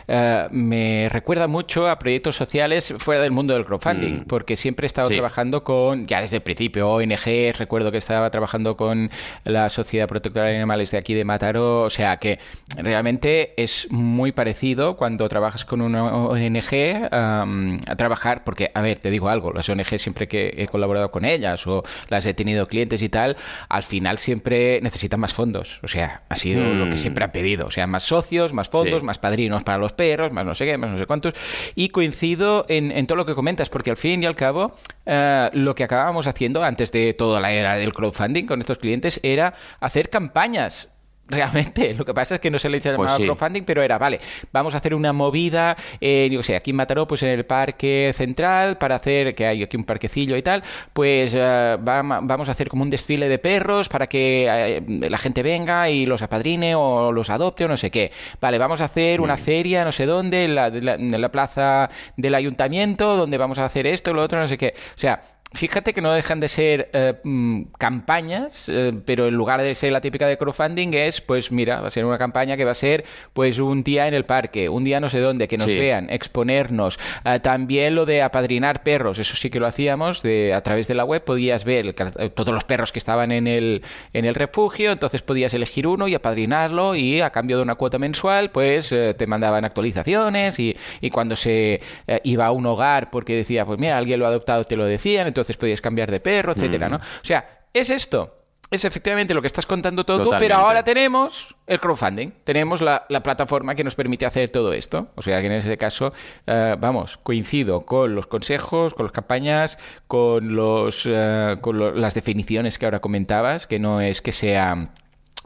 eh, 0.07 0.49
me, 0.51 1.09
recuerda 1.11 1.47
mucho 1.47 1.88
a 1.88 1.99
proyectos 1.99 2.37
sociales 2.37 2.92
fuera 2.99 3.23
del 3.23 3.31
mundo 3.31 3.55
del 3.55 3.64
crowdfunding, 3.64 4.21
mm. 4.21 4.25
porque 4.25 4.55
siempre 4.55 4.85
he 4.85 4.88
estado 4.88 5.09
trabajando 5.09 5.64
con, 5.64 6.07
ya 6.07 6.21
desde 6.21 6.37
el 6.37 6.42
principio, 6.42 6.90
ONG, 6.90 7.57
recuerdo 7.57 7.90
que 7.90 7.97
estaba 7.97 8.31
trabajando 8.31 8.77
con 8.77 9.11
la 9.45 9.71
Sociedad 9.71 10.07
Protectora 10.07 10.49
de 10.49 10.57
Animales 10.57 10.90
de 10.90 10.99
aquí 10.99 11.14
de 11.14 11.25
Mataró, 11.25 11.85
o 11.85 11.88
sea 11.88 12.18
que 12.18 12.38
realmente 12.77 13.55
es 13.57 13.90
muy 13.90 14.33
parecido 14.33 14.99
cuando 14.99 15.27
trabajas 15.31 15.64
con 15.64 15.81
una 15.81 16.05
ONG 16.05 17.09
a 17.11 17.97
trabajar, 17.97 18.45
porque, 18.45 18.71
a 18.75 18.83
ver, 18.83 18.99
te 18.99 19.09
digo 19.09 19.31
algo, 19.31 19.55
las 19.55 19.66
ONG 19.71 19.99
siempre 19.99 20.29
que 20.29 20.53
he 20.59 20.66
colaborado 20.66 21.11
con 21.11 21.25
ellas 21.25 21.66
o 21.66 21.83
las 22.11 22.27
he 22.27 22.35
tenido 22.35 22.66
clientes 22.66 23.01
y 23.01 23.09
tal, 23.09 23.38
al 23.71 23.85
final 23.85 24.18
siempre 24.18 24.81
necesitan 24.83 25.18
más 25.18 25.33
fondos, 25.33 25.81
o 25.83 25.88
sea, 25.88 26.25
ha 26.29 26.37
sido 26.37 26.62
lo 26.75 26.90
que 26.90 26.99
siempre 26.99 27.21
siempre 27.22 27.40
ha 27.40 27.42
pedido. 27.42 27.66
O 27.66 27.70
sea, 27.70 27.87
más 27.87 28.04
socios, 28.04 28.52
más 28.52 28.68
fondos, 28.68 29.02
más 29.02 29.18
padrinos 29.18 29.62
para 29.64 29.78
los 29.78 29.92
perros, 29.92 30.32
más 30.32 30.44
no 30.44 30.54
sé 30.54 30.66
qué, 30.66 30.78
más 30.78 30.90
no 30.90 30.98
sé 30.98 31.06
cuántos. 31.06 31.35
Y 31.74 31.88
coincido 31.88 32.64
en, 32.68 33.06
todo 33.06 33.16
lo 33.16 33.26
que 33.26 33.35
comentas, 33.35 33.68
porque 33.68 33.90
al 33.90 33.96
fin 33.96 34.22
y 34.22 34.26
al 34.26 34.37
cabo, 34.37 34.74
eh, 35.06 35.50
lo 35.52 35.74
que 35.74 35.85
acabábamos 35.85 36.26
haciendo 36.26 36.62
antes 36.62 36.92
de 36.92 37.14
toda 37.14 37.40
la 37.40 37.52
era 37.52 37.76
del 37.76 37.92
crowdfunding 37.92 38.44
con 38.46 38.61
estos 38.61 38.78
clientes 38.78 39.20
era 39.22 39.54
hacer 39.80 40.11
campañas 40.11 40.91
realmente. 41.33 41.95
Lo 41.95 42.05
que 42.05 42.14
pasa 42.14 42.37
es 42.37 42.40
que 42.40 42.51
no 42.51 42.59
se 42.59 42.68
le 42.68 42.79
echa 42.79 42.95
pues 42.97 43.12
crowdfunding, 43.12 43.64
pero 43.64 43.83
era, 43.83 43.99
vale, 43.99 44.21
vamos 44.53 44.75
a 44.75 44.79
hacer 44.79 44.95
una 44.95 45.12
movida, 45.12 45.77
eh, 46.01 46.29
digo, 46.31 46.42
sé, 46.42 46.57
aquí 46.57 46.71
en 46.71 46.77
Mataró, 46.77 47.07
pues 47.07 47.23
en 47.23 47.31
el 47.31 47.45
parque 47.45 48.12
central, 48.14 48.79
para 48.79 48.97
hacer, 48.97 49.35
que 49.35 49.47
hay 49.47 49.62
aquí 49.62 49.77
un 49.77 49.85
parquecillo 49.85 50.37
y 50.37 50.42
tal, 50.42 50.62
pues 50.92 51.35
eh, 51.37 51.77
vamos 51.81 52.49
a 52.49 52.53
hacer 52.53 52.68
como 52.68 52.83
un 52.83 52.90
desfile 52.90 53.29
de 53.29 53.38
perros 53.38 53.88
para 53.88 54.07
que 54.07 54.47
eh, 54.49 55.09
la 55.09 55.18
gente 55.18 55.42
venga 55.42 55.88
y 55.88 56.07
los 56.07 56.23
apadrine 56.23 56.75
o 56.75 57.12
los 57.12 57.31
adopte 57.31 57.64
o 57.64 57.68
no 57.68 57.77
sé 57.77 57.90
qué. 57.90 58.12
Vale, 58.40 58.59
vamos 58.59 58.81
a 58.81 58.85
hacer 58.85 59.21
una 59.21 59.35
mm. 59.35 59.38
feria, 59.38 59.85
no 59.85 59.92
sé 59.92 60.07
dónde, 60.07 60.45
en 60.45 60.55
la, 60.55 60.66
en 60.66 61.21
la 61.21 61.31
plaza 61.31 61.90
del 62.16 62.35
ayuntamiento, 62.35 63.16
donde 63.16 63.38
vamos 63.38 63.59
a 63.59 63.64
hacer 63.64 63.87
esto, 63.87 64.12
lo 64.12 64.23
otro, 64.23 64.38
no 64.38 64.47
sé 64.47 64.59
qué. 64.59 64.75
O 64.77 64.99
sea, 64.99 65.23
Fíjate 65.55 65.93
que 65.93 66.01
no 66.01 66.12
dejan 66.12 66.41
de 66.41 66.49
ser 66.49 66.88
eh, 66.95 67.15
mm, 67.23 67.62
campañas, 67.79 68.71
eh, 68.71 68.93
pero 69.05 69.27
en 69.27 69.35
lugar 69.35 69.61
de 69.61 69.75
ser 69.75 69.93
la 69.93 70.01
típica 70.01 70.27
de 70.27 70.38
crowdfunding 70.38 70.95
es, 70.95 71.21
pues 71.21 71.53
mira, 71.53 71.81
va 71.81 71.88
a 71.88 71.91
ser 71.91 72.07
una 72.07 72.17
campaña 72.17 72.57
que 72.57 72.65
va 72.65 72.71
a 72.71 72.75
ser 72.75 73.05
pues 73.35 73.59
un 73.59 73.85
día 73.85 74.09
en 74.09 74.15
el 74.15 74.25
parque, 74.25 74.71
un 74.71 74.83
día 74.83 74.99
no 74.99 75.11
sé 75.11 75.21
dónde, 75.21 75.49
que 75.49 75.59
nos 75.59 75.67
vean, 75.67 76.09
exponernos. 76.11 76.99
Eh, 77.25 77.38
también 77.41 77.95
lo 77.95 78.07
de 78.07 78.23
apadrinar 78.23 78.83
perros, 78.83 79.19
eso 79.19 79.37
sí 79.37 79.51
que 79.51 79.61
lo 79.61 79.67
hacíamos, 79.67 80.23
de, 80.23 80.55
a 80.55 80.62
través 80.62 80.88
de 80.88 80.95
la 80.95 81.05
web 81.05 81.23
podías 81.23 81.65
ver 81.65 81.93
todos 81.93 82.55
los 82.55 82.65
perros 82.65 82.91
que 82.91 82.99
estaban 82.99 83.31
en 83.31 83.47
el, 83.47 83.83
en 84.15 84.25
el 84.25 84.35
refugio, 84.35 84.93
entonces 84.93 85.23
podías 85.23 85.53
elegir 85.53 85.87
uno 85.87 86.09
y 86.09 86.15
apadrinarlo 86.15 86.95
y 86.95 87.21
a 87.21 87.31
cambio 87.31 87.59
de 87.59 87.62
una 87.62 87.75
cuota 87.75 87.99
mensual, 87.99 88.51
pues 88.51 88.88
te 88.88 89.27
mandaban 89.27 89.65
actualizaciones 89.65 90.59
y, 90.59 90.77
y 91.01 91.11
cuando 91.11 91.37
se 91.37 91.81
iba 92.25 92.47
a 92.47 92.53
un 92.53 92.65
hogar 92.65 93.11
porque 93.11 93.37
decía, 93.37 93.67
pues 93.67 93.79
mira, 93.79 93.99
alguien 93.99 94.19
lo 94.19 94.27
ha 94.27 94.29
adoptado, 94.29 94.65
te 94.65 94.77
lo 94.77 94.87
decían, 94.87 95.27
entonces 95.27 95.41
entonces 95.42 95.57
podías 95.57 95.81
cambiar 95.81 96.11
de 96.11 96.20
perro, 96.20 96.52
etcétera, 96.52 96.88
¿no? 96.88 96.98
Mm. 96.98 97.02
O 97.22 97.24
sea, 97.24 97.62
es 97.72 97.90
esto. 97.90 98.38
Es 98.72 98.87
efectivamente 98.87 99.35
lo 99.35 99.42
que 99.42 99.48
estás 99.48 99.66
contando 99.66 100.02
todo, 100.07 100.38
pero 100.38 100.55
ahora 100.55 100.83
tenemos 100.83 101.55
el 101.66 101.78
crowdfunding, 101.78 102.31
tenemos 102.42 102.81
la, 102.81 103.07
plataforma 103.22 103.74
que 103.74 103.85
nos 103.85 103.94
permite 103.94 104.24
hacer 104.24 104.48
todo 104.48 104.72
esto. 104.72 105.09
O 105.14 105.20
sea 105.20 105.42
que 105.42 105.46
en 105.48 105.52
ese 105.52 105.76
caso, 105.76 106.14
eh, 106.46 106.74
vamos, 106.78 107.18
coincido 107.18 107.83
con 107.83 108.14
los 108.14 108.26
consejos, 108.26 108.94
con 108.94 109.05
las 109.05 109.12
campañas, 109.12 109.78
con, 110.07 110.55
los, 110.57 111.07
eh, 111.07 111.57
con 111.61 112.00
las 112.00 112.14
definiciones 112.14 112.78
que 112.78 112.87
ahora 112.87 113.00
comentabas, 113.00 113.66
que 113.66 113.78
no 113.78 114.00
es 114.00 114.22
que 114.22 114.33
sea 114.33 114.88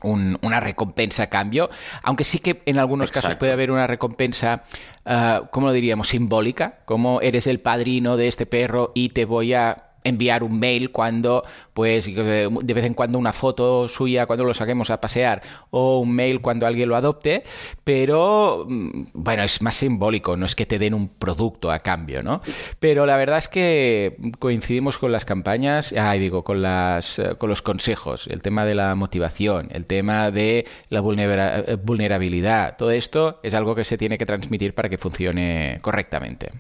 una 0.03 0.61
recompensa 0.61 1.25
a 1.25 1.27
cambio, 1.29 1.71
aunque 2.03 2.25
sí 2.25 2.39
que 2.39 2.63
en 2.67 2.79
algunos 2.79 3.11
casos 3.11 3.37
puede 3.37 3.53
haber 3.53 3.71
una 3.71 3.87
recompensa, 3.87 4.63
uh, 5.05 5.47
¿cómo 5.51 5.69
lo 5.69 5.73
diríamos?, 5.73 6.09
simbólica, 6.09 6.81
como 6.85 7.21
eres 7.21 7.47
el 7.47 7.61
padrino 7.61 8.17
de 8.17 8.29
este 8.29 8.47
perro 8.47 8.93
y 8.95 9.11
te 9.11 9.25
voy 9.25 9.55
a 9.55 9.87
enviar 10.07 10.43
un 10.43 10.59
mail 10.59 10.91
cuando, 10.91 11.45
pues, 11.75 12.07
de 12.07 12.75
vez 12.75 12.85
en 12.85 12.95
cuando 12.95 13.19
una 13.19 13.33
foto 13.33 13.89
suya 13.89 14.27
cuando 14.27 14.45
lo 14.45 14.55
saquemos 14.55 14.91
a 14.91 15.01
pasear 15.01 15.43
o 15.71 15.99
un 15.99 16.13
mail 16.13 16.41
cuando 16.41 16.67
alguien 16.67 16.89
lo 16.89 16.97
adopte, 16.97 17.43
pero, 17.85 18.67
mm, 18.69 19.05
bueno, 19.15 19.43
es 19.43 19.63
más 19.63 19.77
simbólico, 19.77 20.37
no 20.37 20.47
es 20.47 20.55
que 20.55 20.67
te 20.67 20.79
den 20.79 20.95
un 20.95 21.09
producto 21.09 21.71
a 21.71 21.79
cambio, 21.81 22.23
¿no? 22.23 22.41
Pero 22.81 23.07
la 23.07 23.17
verdad 23.17 23.39
es 23.39 23.49
que 23.49 24.17
coincidimos 24.39 24.99
con 24.99 25.13
las 25.13 25.25
campañas, 25.25 25.95
ah, 25.99 26.13
digo, 26.15 26.45
con, 26.45 26.63
las, 26.63 27.19
eh, 27.19 27.35
con 27.39 27.51
los 27.51 27.63
consejos, 27.63 28.27
el 28.29 28.43
tema 28.43 28.65
de 28.65 28.75
la 28.75 28.95
motivación, 28.95 29.69
el 29.73 29.87
tema 29.87 30.31
de 30.31 30.67
la 30.91 31.01
vulnerabilidad, 31.01 32.77
todo 32.77 32.91
esto 32.91 33.41
es 33.43 33.55
algo 33.55 33.75
que 33.75 33.85
se 33.85 33.99
tiene 33.99 34.19
que 34.19 34.27
transmitir 34.27 34.75
para 34.75 34.89
que 34.89 34.99
funcione 34.99 35.79
correctamente. 35.83 36.51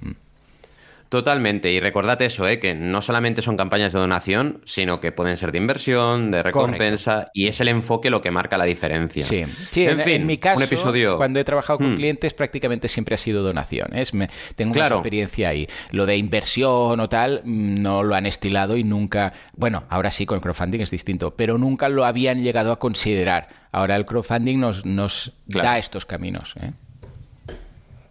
Totalmente. 1.09 1.73
Y 1.73 1.81
recordad 1.81 2.21
eso, 2.23 2.49
¿eh? 2.49 2.59
que 2.59 2.75
no 2.75 3.01
solamente 3.03 3.43
son 3.43 3.57
campañas 3.57 3.93
de 3.93 4.01
donación, 4.01 4.61
sino 4.65 5.01
que 5.01 5.13
pueden 5.13 5.37
ser 5.37 5.53
de 5.53 5.59
inversión, 5.59 6.31
de 6.31 6.43
recompensa, 6.43 7.31
y 7.33 7.47
es 7.47 7.61
el 7.61 7.69
enfoque 7.69 8.11
lo 8.11 8.21
que 8.21 8.31
marca 8.31 8.59
la 8.59 8.65
diferencia. 8.65 9.23
Sí, 9.23 9.39
en, 9.39 10.01
fin, 10.01 10.15
en 10.15 10.27
mi 10.27 10.39
caso, 10.39 10.63
episodio... 10.63 11.17
cuando 11.17 11.39
he 11.39 11.45
trabajado 11.45 11.79
con 11.79 11.93
hmm. 11.93 11.97
clientes, 11.97 12.35
prácticamente 12.35 12.89
siempre 12.89 13.15
ha 13.15 13.19
sido 13.19 13.43
donación. 13.43 13.89
Me, 14.13 14.29
tengo 14.55 14.73
una 14.73 14.89
experiencia 14.89 15.49
ahí. 15.49 15.67
Lo 15.93 16.07
de 16.07 16.17
inversión 16.17 16.99
o 16.99 17.09
tal, 17.09 17.43
no 17.45 18.03
lo 18.03 18.15
han 18.15 18.27
estilado 18.27 18.77
y 18.77 18.85
nunca. 18.85 19.33
Bueno, 19.57 19.85
ahora 19.89 20.11
sí, 20.11 20.27
con 20.27 20.41
crowdfunding 20.41 20.81
es 20.81 20.91
distinto, 20.91 21.35
pero 21.37 21.59
nunca 21.59 21.89
lo 21.89 22.05
habían 22.05 22.43
llegado 22.43 22.73
a 22.73 22.79
considerar. 22.79 23.49
Ahora 23.73 23.97
el 23.97 24.07
crowdfunding 24.07 24.59
nos, 24.59 24.87
nos 24.87 25.33
da 25.47 25.79
estos 25.79 26.07
caminos. 26.07 26.55
¿eh? 26.61 26.73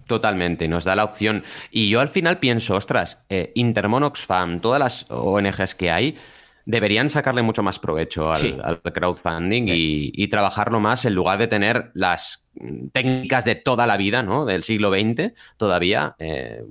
Totalmente, 0.07 0.67
nos 0.67 0.83
da 0.83 0.95
la 0.95 1.03
opción. 1.03 1.43
Y 1.71 1.89
yo 1.89 1.99
al 1.99 2.09
final 2.09 2.39
pienso, 2.39 2.75
ostras, 2.75 3.19
eh, 3.29 3.51
Intermon 3.55 4.03
Oxfam, 4.03 4.59
todas 4.59 4.79
las 4.79 5.05
ONGs 5.09 5.73
que 5.75 5.91
hay, 5.91 6.15
deberían 6.65 7.09
sacarle 7.09 7.41
mucho 7.41 7.63
más 7.63 7.79
provecho 7.79 8.23
al, 8.31 8.81
crowdfunding 8.81 9.65
y, 9.67 10.27
trabajarlo 10.27 10.79
más 10.79 11.05
en 11.05 11.13
lugar 11.13 11.37
de 11.37 11.47
tener 11.47 11.91
las 11.93 12.47
técnicas 12.91 13.45
de 13.45 13.55
toda 13.55 13.87
la 13.87 13.97
vida, 13.97 14.23
¿no? 14.23 14.45
Del 14.45 14.63
siglo 14.63 14.91
XX 14.91 15.33
todavía. 15.57 16.15
Eh, 16.19 16.63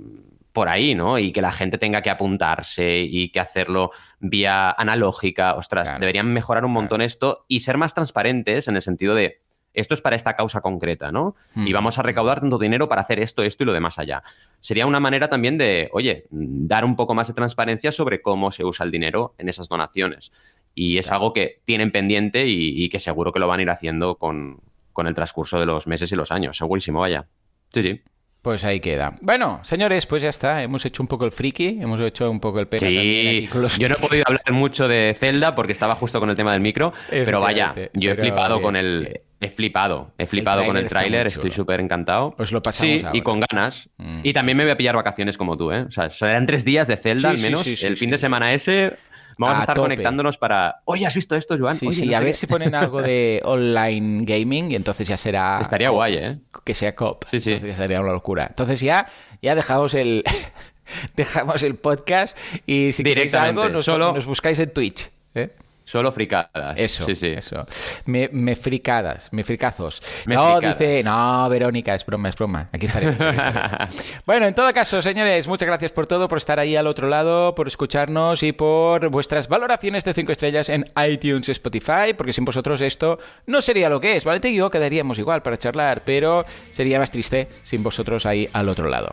por 0.53 0.69
ahí, 0.69 0.95
¿no? 0.95 1.19
Y 1.19 1.33
que 1.33 1.43
la 1.43 1.51
gente 1.51 1.79
tenga 1.79 2.01
que 2.01 2.11
apuntarse 2.11 3.01
y 3.01 3.31
que 3.31 3.41
hacerlo 3.41 3.91
vía 4.21 4.71
analógica. 4.71 5.55
Ostras, 5.55 5.99
deberían 5.99 6.33
mejorar 6.33 6.65
un 6.65 6.71
montón 6.71 7.01
esto 7.01 7.45
y 7.49 7.61
ser 7.61 7.77
más 7.77 7.93
transparentes 7.93 8.69
en 8.69 8.77
el 8.77 8.83
sentido 8.83 9.17
de, 9.17 9.43
esto 9.75 9.95
es 9.95 10.01
para 10.01 10.17
esta 10.17 10.35
causa 10.37 10.61
concreta, 10.61 11.13
¿no? 11.13 11.37
Y 11.57 11.71
hmm. 11.71 11.73
vamos 11.73 11.99
a 11.99 12.03
recaudar 12.03 12.41
tanto 12.41 12.59
dinero 12.59 12.89
para 12.89 13.03
hacer 13.03 13.19
esto, 13.19 13.43
esto 13.43 13.65
y 13.65 13.67
lo 13.67 13.73
demás 13.73 13.99
allá. 13.99 14.23
Sería 14.61 14.87
una 14.87 15.01
manera 15.01 15.29
también 15.29 15.59
de, 15.59 15.91
oye, 15.93 16.27
dar 16.31 16.85
un 16.85 16.97
poco 16.97 17.15
más 17.15 17.29
de 17.29 17.35
transparencia 17.35 17.93
sobre 17.93 18.23
cómo 18.23 18.51
se 18.51 18.65
usa 18.65 18.85
el 18.85 18.93
dinero 18.93 19.35
en 19.39 19.49
esas 19.49 19.69
donaciones. 19.69 20.33
Y 20.75 20.99
es 20.99 21.11
algo 21.11 21.33
que 21.33 21.61
tienen 21.65 21.93
pendiente 21.93 22.47
y, 22.47 22.89
que 22.89 23.01
seguro 23.01 23.33
que 23.33 23.41
lo 23.41 23.49
van 23.49 23.61
a 23.61 23.63
ir 23.63 23.71
haciendo 23.71 24.17
con, 24.17 24.61
con 24.93 25.07
el 25.07 25.15
transcurso 25.15 25.61
de 25.61 25.67
los 25.67 25.87
meses 25.87 26.11
y 26.11 26.17
los 26.17 26.31
años. 26.33 26.57
Segurísimo, 26.57 27.01
vaya. 27.01 27.27
Sí, 27.73 27.83
sí. 27.83 28.03
Pues 28.45 28.63
ahí 28.63 28.79
queda. 28.79 29.15
Bueno, 29.23 29.61
señores, 29.63 30.05
pues 30.05 30.23
ya 30.23 30.29
está. 30.29 30.63
Hemos 30.63 30.85
hecho 30.85 31.03
un 31.03 31.07
poco 31.07 31.25
el 31.25 31.33
friki, 31.33 31.79
hemos 31.81 31.99
hecho 32.03 32.31
un 32.31 32.41
poco 32.41 32.61
el 32.61 32.69
pena 32.69 32.87
sí, 32.87 33.49
Yo 33.79 33.89
no 33.89 33.95
he 33.95 33.99
podido 33.99 34.25
hablar 34.27 34.53
mucho 34.53 34.87
de 34.87 35.17
Zelda 35.19 35.55
porque 35.55 35.73
estaba 35.73 35.95
justo 35.95 36.21
con 36.21 36.29
el 36.29 36.37
tema 36.37 36.53
del 36.53 36.61
micro, 36.61 36.93
pero 37.09 37.41
vaya, 37.41 37.73
yo 37.95 38.11
he 38.11 38.15
flipado 38.15 38.61
con 38.61 38.77
el... 38.77 39.23
He 39.45 39.51
flipado, 39.51 40.13
he 40.17 40.27
flipado 40.27 40.65
con 40.65 40.77
el 40.77 40.87
tráiler, 40.87 41.27
estoy 41.27 41.51
súper 41.51 41.81
encantado. 41.81 42.35
Os 42.39 42.51
lo 42.51 42.63
pasamos 42.63 43.01
Sí, 43.01 43.05
y 43.13 43.21
con 43.21 43.41
ganas. 43.41 43.91
Mm, 43.99 44.21
y 44.23 44.33
también 44.33 44.57
me 44.57 44.65
voy 44.65 44.73
a 44.73 44.77
pillar 44.77 44.97
vacaciones 44.97 45.37
como 45.37 45.57
tú, 45.57 45.71
¿eh? 45.71 45.83
O 45.83 45.91
sea, 45.91 46.09
serán 46.09 46.47
tres 46.47 46.65
días 46.65 46.89
de 46.89 46.97
Zelda 46.97 47.31
al 47.31 47.39
menos. 47.39 47.67
el 47.67 47.97
fin 47.97 48.11
de 48.11 48.19
semana 48.19 48.55
ese 48.55 48.97
Vamos 49.39 49.59
a, 49.59 49.61
estar 49.61 49.77
conectándonos 49.77 50.39
para. 50.39 50.83
Oye, 50.85 51.07
¿has 51.07 51.15
visto 51.15 51.35
esto, 51.35 51.57
Joan? 51.59 51.75
Sí, 51.75 51.91
sí, 51.93 52.15
a 52.15 52.21
ver 52.21 52.35
si 52.35 52.47
ponen 52.47 52.75
algo 52.75 53.03
de 53.03 53.41
online 53.45 54.25
gaming 54.25 54.71
y 54.71 54.77
entonces 54.77 55.09
ya 55.09 55.17
será. 55.17 55.59
Estaría 55.61 55.91
guay, 55.91 56.15
¿eh? 56.15 56.39
Que 56.65 56.75
sea 56.75 56.95
cop. 56.95 57.25
Sí, 57.29 57.41
sí. 57.41 57.51
Entonces 57.51 57.77
ya 57.77 57.83
sería 57.83 58.01
una 58.01 58.13
locura. 58.13 58.47
Entonces 58.49 58.81
ya, 58.81 59.07
ya 59.43 59.55
dejamos 59.55 59.95
el. 59.95 60.25
dejamos 61.17 61.63
el 61.63 61.75
podcast 61.77 62.37
y 62.67 62.93
si 62.93 63.03
queréis 63.03 63.35
algo, 63.35 63.69
nos, 63.69 63.87
solo... 63.87 64.13
nos 64.13 64.27
buscáis 64.27 64.59
en 64.59 64.73
Twitch. 64.73 65.11
¿eh? 65.35 65.51
Solo 65.85 66.11
fricadas. 66.13 66.75
Eso, 66.77 67.05
sí, 67.05 67.15
sí. 67.15 67.27
eso. 67.27 67.63
Me, 68.07 68.31
me 68.33 68.57
fricadas, 68.57 69.29
me 69.33 69.45
fricazos. 69.45 70.01
no, 70.27 70.59
dice, 70.59 71.03
no, 71.05 71.47
Verónica, 71.51 71.95
es 71.95 72.07
broma, 72.07 72.31
es 72.31 72.37
broma. 72.37 72.69
Aquí 72.73 72.87
estaré. 72.87 73.15
bueno, 74.27 74.47
en 74.47 74.55
todo 74.55 74.73
caso, 74.73 75.03
señores, 75.03 75.47
muchas 75.47 75.67
gracias 75.67 75.93
por 75.93 76.07
todo, 76.07 76.27
por 76.27 76.39
estar 76.39 76.59
ahí 76.59 76.75
al 76.75 76.87
otro 76.87 77.09
lado, 77.09 77.55
por 77.55 77.67
escucharnos 77.67 78.43
y 78.43 78.53
por 78.53 79.11
vuestras 79.11 79.49
valoraciones 79.49 80.05
de 80.05 80.15
5 80.15 80.33
estrellas 80.33 80.71
en 80.71 80.87
iTunes 81.07 81.49
y 81.49 81.53
Spotify, 81.53 82.15
porque 82.17 82.33
sin 82.33 82.47
vosotros 82.47 82.81
esto 82.81 83.19
no 83.47 83.61
sería 83.61 83.91
lo 83.91 84.01
que 84.01 84.17
es, 84.17 84.25
¿vale? 84.25 84.41
Te 84.41 84.49
digo, 84.49 84.71
quedaríamos 84.71 85.19
igual 85.19 85.43
para 85.43 85.59
charlar, 85.59 86.03
pero 86.05 86.47
sería 86.71 86.99
más 86.99 87.11
triste 87.11 87.47
sin 87.63 87.83
vosotros 87.83 88.25
ahí 88.25 88.49
al 88.55 88.71
otro 88.71 88.89
lado. 88.89 89.13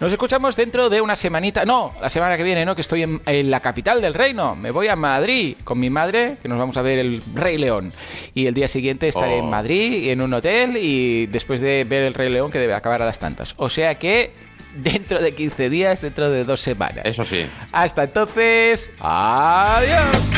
Nos 0.00 0.12
escuchamos 0.12 0.54
dentro 0.54 0.90
de 0.90 1.00
una 1.00 1.16
semanita, 1.16 1.64
no, 1.64 1.94
la 1.98 2.10
semana 2.10 2.36
que 2.36 2.42
viene, 2.42 2.66
¿no? 2.66 2.74
Que 2.74 2.82
estoy 2.82 3.04
en, 3.04 3.22
en 3.24 3.50
la 3.50 3.60
capital 3.60 4.02
del 4.02 4.12
reino. 4.12 4.54
Me 4.54 4.70
voy 4.70 4.88
a 4.88 4.96
Madrid 4.96 5.56
con 5.64 5.78
mi 5.78 5.93
madre, 5.94 6.36
que 6.42 6.48
nos 6.48 6.58
vamos 6.58 6.76
a 6.76 6.82
ver 6.82 6.98
el 6.98 7.22
Rey 7.34 7.56
León. 7.56 7.94
Y 8.34 8.46
el 8.46 8.52
día 8.52 8.68
siguiente 8.68 9.08
estaré 9.08 9.38
en 9.38 9.46
oh. 9.46 9.48
Madrid, 9.48 10.10
en 10.10 10.20
un 10.20 10.34
hotel, 10.34 10.76
y 10.76 11.26
después 11.26 11.60
de 11.60 11.86
ver 11.88 12.02
el 12.02 12.12
Rey 12.12 12.30
León, 12.30 12.50
que 12.50 12.58
debe 12.58 12.74
acabar 12.74 13.00
a 13.00 13.06
las 13.06 13.18
tantas. 13.18 13.54
O 13.56 13.70
sea 13.70 13.94
que 13.94 14.32
dentro 14.74 15.22
de 15.22 15.34
15 15.34 15.70
días, 15.70 16.00
dentro 16.00 16.30
de 16.30 16.44
dos 16.44 16.60
semanas. 16.60 17.04
Eso 17.04 17.24
sí. 17.24 17.46
Hasta 17.72 18.04
entonces, 18.04 18.90
adiós. 18.98 20.32